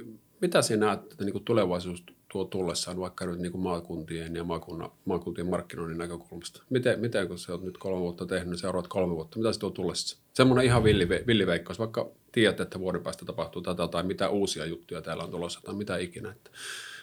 mitä 0.42 0.62
sinä 0.62 0.86
näet, 0.86 1.00
että 1.12 1.24
niin 1.24 1.34
kuin 1.34 1.46
tulevaisuus 1.46 2.04
tuo 2.34 2.46
tullessaan 2.46 3.00
vaikka 3.00 3.26
nyt 3.26 3.40
niin 3.40 3.60
maakuntien 3.60 4.36
ja 4.36 4.44
maakunnan, 4.44 4.92
maakuntien 5.06 5.48
markkinoinnin 5.48 5.98
näkökulmasta? 5.98 6.64
Miten, 6.70 7.00
miten 7.00 7.28
kun 7.28 7.38
se 7.38 7.52
olet 7.52 7.64
nyt 7.64 7.78
kolme 7.78 8.00
vuotta 8.00 8.26
tehnyt, 8.26 8.50
niin 8.50 8.58
seuraavat 8.58 8.88
kolme 8.88 9.16
vuotta, 9.16 9.38
mitä 9.38 9.54
se 9.54 9.60
tuo 9.60 9.70
tullessa? 9.70 10.18
Semmoinen 10.34 10.66
ihan 10.66 10.84
villi, 10.84 11.10
villiveikkaus, 11.10 11.80
vaikka 11.80 12.10
tiedät, 12.32 12.60
että 12.60 12.80
vuoden 12.80 13.04
päästä 13.04 13.26
tapahtuu 13.26 13.62
tätä 13.62 13.88
tai 13.88 14.04
mitä 14.04 14.30
uusia 14.30 14.66
juttuja 14.66 15.02
täällä 15.02 15.24
on 15.24 15.32
tulossa 15.32 15.62
tai 15.64 15.76
mitä 15.76 15.98
ikinä. 15.98 16.32
Että 16.32 16.52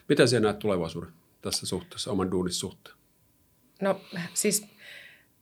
miten 0.08 0.28
sinä 0.28 0.40
näet 0.40 0.58
tulevaisuuden 0.58 1.10
tässä 1.42 1.66
suhteessa, 1.66 2.10
oman 2.10 2.30
duunin 2.30 2.52
suhteen? 2.52 2.96
No 3.82 4.00
siis 4.34 4.66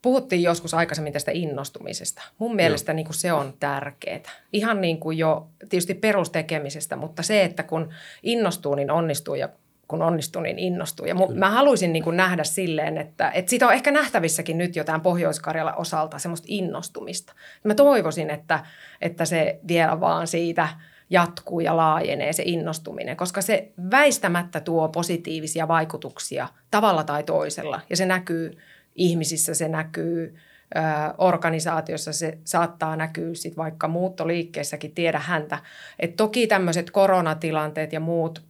puhuttiin 0.02 0.42
joskus 0.42 0.74
aikaisemmin 0.74 1.12
tästä 1.12 1.30
innostumisesta. 1.34 2.22
Mun 2.38 2.56
mielestä 2.56 2.92
niin 2.92 3.06
kuin 3.06 3.14
se 3.14 3.32
on 3.32 3.54
tärkeää. 3.60 4.22
Ihan 4.52 4.80
niin 4.80 5.00
kuin 5.00 5.18
jo 5.18 5.48
tietysti 5.58 5.94
perustekemisestä, 5.94 6.96
mutta 6.96 7.22
se, 7.22 7.44
että 7.44 7.62
kun 7.62 7.92
innostuu, 8.22 8.74
niin 8.74 8.90
onnistuu 8.90 9.34
ja 9.34 9.48
kun 9.88 10.02
onnistuu, 10.02 10.42
niin 10.42 10.58
innostuu. 10.58 11.06
Ja 11.06 11.14
mu- 11.14 11.34
mä 11.34 11.50
haluaisin 11.50 11.92
niin 11.92 12.02
kuin 12.02 12.16
nähdä 12.16 12.44
silleen, 12.44 12.98
että, 12.98 13.30
että 13.30 13.50
siitä 13.50 13.66
on 13.66 13.72
ehkä 13.72 13.90
nähtävissäkin 13.90 14.58
nyt 14.58 14.76
jo 14.76 14.84
tämän 14.84 15.00
pohjois 15.00 15.42
osalta 15.76 16.18
semmoista 16.18 16.46
innostumista. 16.50 17.32
Mä 17.64 17.74
toivoisin, 17.74 18.30
että, 18.30 18.64
että 19.00 19.24
se 19.24 19.60
vielä 19.68 20.00
vaan 20.00 20.26
siitä 20.26 20.68
jatkuu 21.10 21.60
ja 21.60 21.76
laajenee 21.76 22.32
se 22.32 22.42
innostuminen, 22.46 23.16
koska 23.16 23.42
se 23.42 23.72
väistämättä 23.90 24.60
tuo 24.60 24.88
positiivisia 24.88 25.68
vaikutuksia 25.68 26.48
tavalla 26.70 27.04
tai 27.04 27.22
toisella. 27.22 27.80
Ja 27.90 27.96
se 27.96 28.06
näkyy 28.06 28.58
ihmisissä, 28.94 29.54
se 29.54 29.68
näkyy 29.68 30.36
ö, 30.76 30.80
organisaatiossa, 31.18 32.12
se 32.12 32.38
saattaa 32.44 32.96
näkyä 32.96 33.34
sit 33.34 33.56
vaikka 33.56 33.88
muuttoliikkeessäkin, 33.88 34.94
tiedä 34.94 35.18
häntä. 35.18 35.58
Et 35.98 36.16
toki 36.16 36.46
tämmöiset 36.46 36.90
koronatilanteet 36.90 37.92
ja 37.92 38.00
muut 38.00 38.48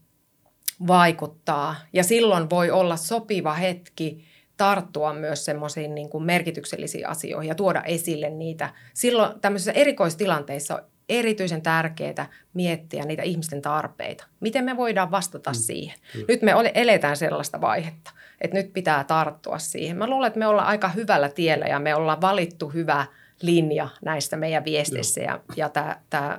vaikuttaa. 0.86 1.76
Ja 1.92 2.04
silloin 2.04 2.50
voi 2.50 2.70
olla 2.70 2.96
sopiva 2.96 3.54
hetki 3.54 4.24
tarttua 4.56 5.14
myös 5.14 5.44
semmoisiin 5.44 5.94
niin 5.94 6.10
kuin 6.10 6.24
merkityksellisiin 6.24 7.08
asioihin 7.08 7.48
ja 7.48 7.54
tuoda 7.54 7.82
esille 7.82 8.30
niitä. 8.30 8.74
Silloin 8.94 9.40
tämmöisissä 9.40 9.72
erikoistilanteissa 9.72 10.74
on 10.74 10.82
erityisen 11.08 11.62
tärkeää 11.62 12.26
miettiä 12.54 13.04
niitä 13.04 13.22
ihmisten 13.22 13.62
tarpeita. 13.62 14.24
Miten 14.40 14.64
me 14.64 14.76
voidaan 14.76 15.10
vastata 15.10 15.50
mm. 15.50 15.54
siihen? 15.54 15.98
Mm. 16.14 16.24
Nyt 16.28 16.42
me 16.42 16.52
eletään 16.74 17.16
sellaista 17.16 17.60
vaihetta, 17.60 18.10
että 18.40 18.56
nyt 18.56 18.72
pitää 18.72 19.04
tarttua 19.04 19.58
siihen. 19.58 19.96
Mä 19.96 20.06
luulen, 20.06 20.26
että 20.26 20.38
me 20.38 20.46
ollaan 20.46 20.68
aika 20.68 20.88
hyvällä 20.88 21.28
tiellä 21.28 21.66
ja 21.66 21.78
me 21.78 21.94
ollaan 21.94 22.20
valittu 22.20 22.68
hyvä 22.68 23.06
linja 23.42 23.88
näistä 24.04 24.36
meidän 24.36 24.64
viesteissä 24.64 25.20
ja, 25.20 25.40
ja 25.56 25.70
tämä 26.10 26.38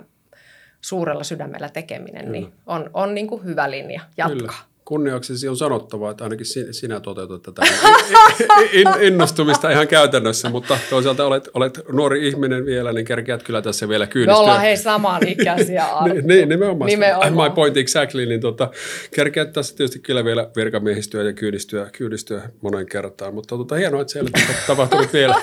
suurella 0.82 1.24
sydämellä 1.24 1.70
tekeminen 1.70 2.26
Kyllä. 2.26 2.32
niin 2.32 2.54
on, 2.68 2.90
on 2.94 3.16
niin 3.16 3.28
kuin 3.28 3.44
hyvä 3.44 3.72
linja 3.72 4.02
jatkaa. 4.18 4.38
Kyllä 4.38 4.69
kunniaksesi 4.90 5.48
on 5.48 5.58
sanottava, 5.58 6.12
että 6.12 6.24
ainakin 6.24 6.46
sinä 6.72 7.00
toteutat 7.00 7.42
tätä 7.42 7.62
innostumista 9.08 9.70
ihan 9.72 9.88
käytännössä, 9.88 10.50
mutta 10.50 10.78
toisaalta 10.90 11.26
olet, 11.26 11.50
olet 11.54 11.80
nuori 11.92 12.28
ihminen 12.28 12.66
vielä, 12.66 12.94
niin 12.94 13.06
kerkeät 13.06 13.44
kyllä 13.44 13.62
tässä 13.62 13.90
vielä 13.90 14.08
kyydistyä. 14.08 14.34
Me 14.34 14.40
ollaan 14.40 14.62
hei 14.62 14.78
samanikäisiä 14.78 15.86
niin, 16.06 16.28
niin, 16.28 16.50
nimenomaan. 16.50 16.88
nimenomaan. 16.88 17.50
My 17.50 17.56
point 17.56 17.78
exactly, 17.78 18.26
niin 18.26 18.42
tota, 18.42 18.70
kerkeät 19.16 19.54
tässä 19.54 19.76
tietysti 19.76 20.00
kyllä 20.00 20.26
vielä 20.26 20.50
virkamiehistyä 20.56 21.24
ja 21.24 21.34
kyydistyä, 21.34 21.90
kyydistyä 21.92 22.50
monen 22.62 22.86
kertaan, 22.86 23.34
mutta 23.34 23.58
tota, 23.58 23.76
hienoa, 23.76 24.02
että 24.02 24.14
siellä 24.14 24.30
tapahtunut 24.68 25.14
vielä. 25.14 25.36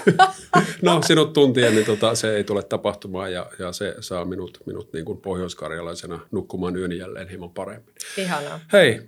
no, 0.83 1.03
sinut 1.03 1.33
tuntien, 1.33 1.75
niin 1.75 1.87
tota, 1.87 2.15
se 2.15 2.37
ei 2.37 2.45
tule 2.45 2.63
tapahtumaan 2.63 3.33
ja, 3.33 3.47
ja 3.59 3.73
se 3.73 3.95
saa 4.01 4.25
minut, 4.25 4.61
minut 4.67 4.93
niin 4.93 5.05
kuin 5.05 5.19
pohjoiskarjalaisena 5.19 6.19
nukkumaan 6.31 6.77
yön 6.77 6.93
jälleen 6.93 7.29
hieman 7.29 7.51
paremmin. 7.51 7.95
Ihanaa. 8.17 8.61
Hei, 8.73 9.01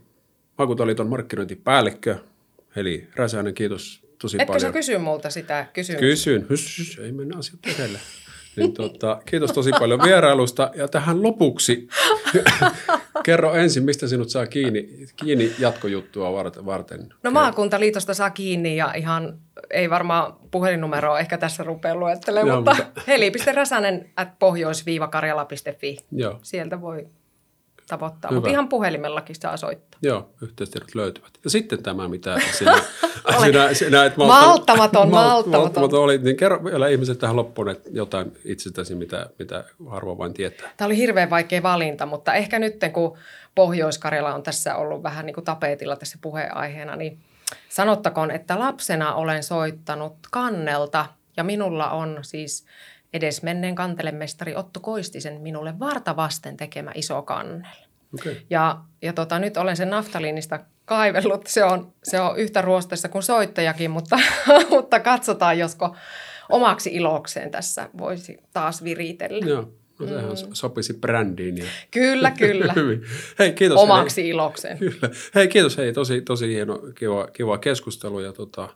Makutaliiton 0.58 1.08
markkinointipäällikkö, 1.08 2.16
Heli 2.76 3.08
Räsänen, 3.16 3.54
kiitos 3.54 4.00
tosi 4.18 4.36
Etkö 4.36 4.46
paljon. 4.46 4.66
Etkö 4.66 4.78
kysy 4.78 4.98
multa 4.98 5.30
sitä 5.30 5.66
kysymystä? 5.72 6.00
Kysyn. 6.00 6.46
Hys, 6.50 6.78
hys, 6.78 6.98
ei 6.98 7.12
mennä 7.12 7.38
asiat 7.38 7.60
edelle. 7.78 7.98
Niin 8.56 8.74
tota, 8.74 9.22
kiitos 9.26 9.52
tosi 9.52 9.70
paljon 9.78 10.02
vierailusta. 10.02 10.70
Ja 10.74 10.88
tähän 10.88 11.22
lopuksi 11.22 11.88
kerro 13.24 13.54
ensin, 13.54 13.84
mistä 13.84 14.06
sinut 14.06 14.28
saa 14.28 14.46
kiinni, 14.46 15.06
kiinni 15.16 15.52
jatkojuttua 15.58 16.32
varten. 16.66 17.14
No 17.22 17.30
maakuntaliitosta 17.30 18.14
saa 18.14 18.30
kiinni 18.30 18.76
ja 18.76 18.92
ihan 18.94 19.38
ei 19.70 19.90
varmaan 19.90 20.36
puhelinnumeroa 20.50 21.18
ehkä 21.18 21.38
tässä 21.38 21.64
rupea 21.64 21.94
luettelemaan, 21.94 22.58
mutta, 22.58 22.84
mutta 22.84 23.02
heli.räsänen 23.06 24.10
at 24.16 24.38
pohjois-karjala.fi. 24.38 25.96
Joo. 26.12 26.38
Sieltä 26.42 26.80
voi 26.80 27.06
tavoittaa, 27.88 28.32
mutta 28.32 28.50
ihan 28.50 28.68
puhelimellakin 28.68 29.36
saa 29.36 29.56
soittaa. 29.56 29.98
Joo, 30.02 30.30
yhteystiedot 30.42 30.94
löytyvät. 30.94 31.30
Ja 31.44 31.50
sitten 31.50 31.82
tämä, 31.82 32.08
mitä 32.08 32.40
sinä, 32.58 32.80
sinä, 33.44 33.74
sinä 33.74 34.04
et 34.04 34.16
malta, 34.16 34.32
malttamaton, 34.32 35.10
malttamaton. 35.10 35.60
malttamaton 35.60 36.00
olit, 36.00 36.22
niin 36.22 36.36
kerro 36.36 36.64
vielä 36.64 36.88
ihmiset 36.88 37.18
tähän 37.18 37.36
loppuun, 37.36 37.68
että 37.68 37.90
jotain 37.92 38.32
itsestäsi, 38.44 38.94
mitä, 38.94 39.26
mitä 39.38 39.64
harvoin 39.90 40.18
vain 40.18 40.34
tietää. 40.34 40.70
Tämä 40.76 40.86
oli 40.86 40.96
hirveän 40.96 41.30
vaikea 41.30 41.62
valinta, 41.62 42.06
mutta 42.06 42.34
ehkä 42.34 42.58
nyt 42.58 42.76
kun 42.92 43.18
Pohjois-Karjala 43.54 44.34
on 44.34 44.42
tässä 44.42 44.76
ollut 44.76 45.02
vähän 45.02 45.26
niin 45.26 45.34
kuin 45.34 45.44
tapetilla 45.44 45.96
tässä 45.96 46.18
puheenaiheena, 46.20 46.96
niin 46.96 47.18
sanottakoon, 47.68 48.30
että 48.30 48.58
lapsena 48.58 49.14
olen 49.14 49.42
soittanut 49.42 50.14
kannelta 50.30 51.06
ja 51.36 51.44
minulla 51.44 51.90
on 51.90 52.18
siis 52.22 52.64
edesmenneen 53.12 53.74
kantelemestari 53.74 54.56
Otto 54.56 54.80
Koistisen 54.80 55.40
minulle 55.40 55.78
vartavasten 55.78 56.56
tekemä 56.56 56.92
iso 56.94 57.22
kannel. 57.22 57.76
Okay. 58.14 58.36
Ja, 58.50 58.80
ja 59.02 59.12
tota, 59.12 59.38
nyt 59.38 59.56
olen 59.56 59.76
sen 59.76 59.90
naftaliinista 59.90 60.60
kaivellut. 60.84 61.46
Se 61.46 61.64
on, 61.64 61.92
se 62.04 62.20
on 62.20 62.38
yhtä 62.38 62.62
ruosteessa 62.62 63.08
kuin 63.08 63.22
soittajakin, 63.22 63.90
mutta, 63.90 64.18
mutta 64.70 65.00
katsotaan, 65.00 65.58
josko 65.58 65.96
omaksi 66.48 66.90
ilokseen 66.90 67.50
tässä 67.50 67.88
voisi 67.98 68.36
taas 68.52 68.84
viritellä. 68.84 69.46
Joo. 69.46 69.72
No 69.98 70.06
sehän 70.06 70.24
mm. 70.24 70.52
sopisi 70.52 70.94
brändiin. 70.94 71.56
Ja... 71.56 71.64
Kyllä, 71.90 72.30
kyllä. 72.30 72.74
hei, 73.38 73.52
kiitos. 73.52 73.78
Omaksi 73.78 74.22
hei. 74.22 74.30
ilokseen. 74.30 74.78
Kyllä. 74.78 75.10
Hei, 75.34 75.48
kiitos. 75.48 75.76
Hei, 75.76 75.92
tosi, 75.92 76.20
tosi 76.20 76.48
hieno, 76.48 76.78
kiva, 76.94 77.28
kiva 77.32 77.58
keskustelu 77.58 78.20
ja 78.20 78.32
tota, 78.32 78.68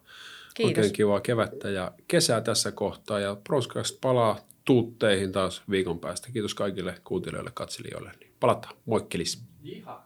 oikein 0.61 0.93
kivaa 0.93 1.21
kevättä 1.21 1.71
ja 1.71 1.93
kesää 2.09 2.41
tässä 2.41 2.73
kohtaa. 2.73 3.21
Ja 3.21 3.37
Proskast 3.45 4.01
palaa 4.01 4.39
tuutteihin 4.65 5.33
taas 5.33 5.63
viikon 5.71 5.99
päästä. 5.99 6.29
Kiitos 6.33 6.55
kaikille 6.55 6.95
kuuntelijoille, 7.05 7.51
katselijoille. 7.55 8.13
Niin 8.21 8.33
palataan. 8.41 8.77
Moikkelis. 8.87 9.43
Jiha. 9.63 10.02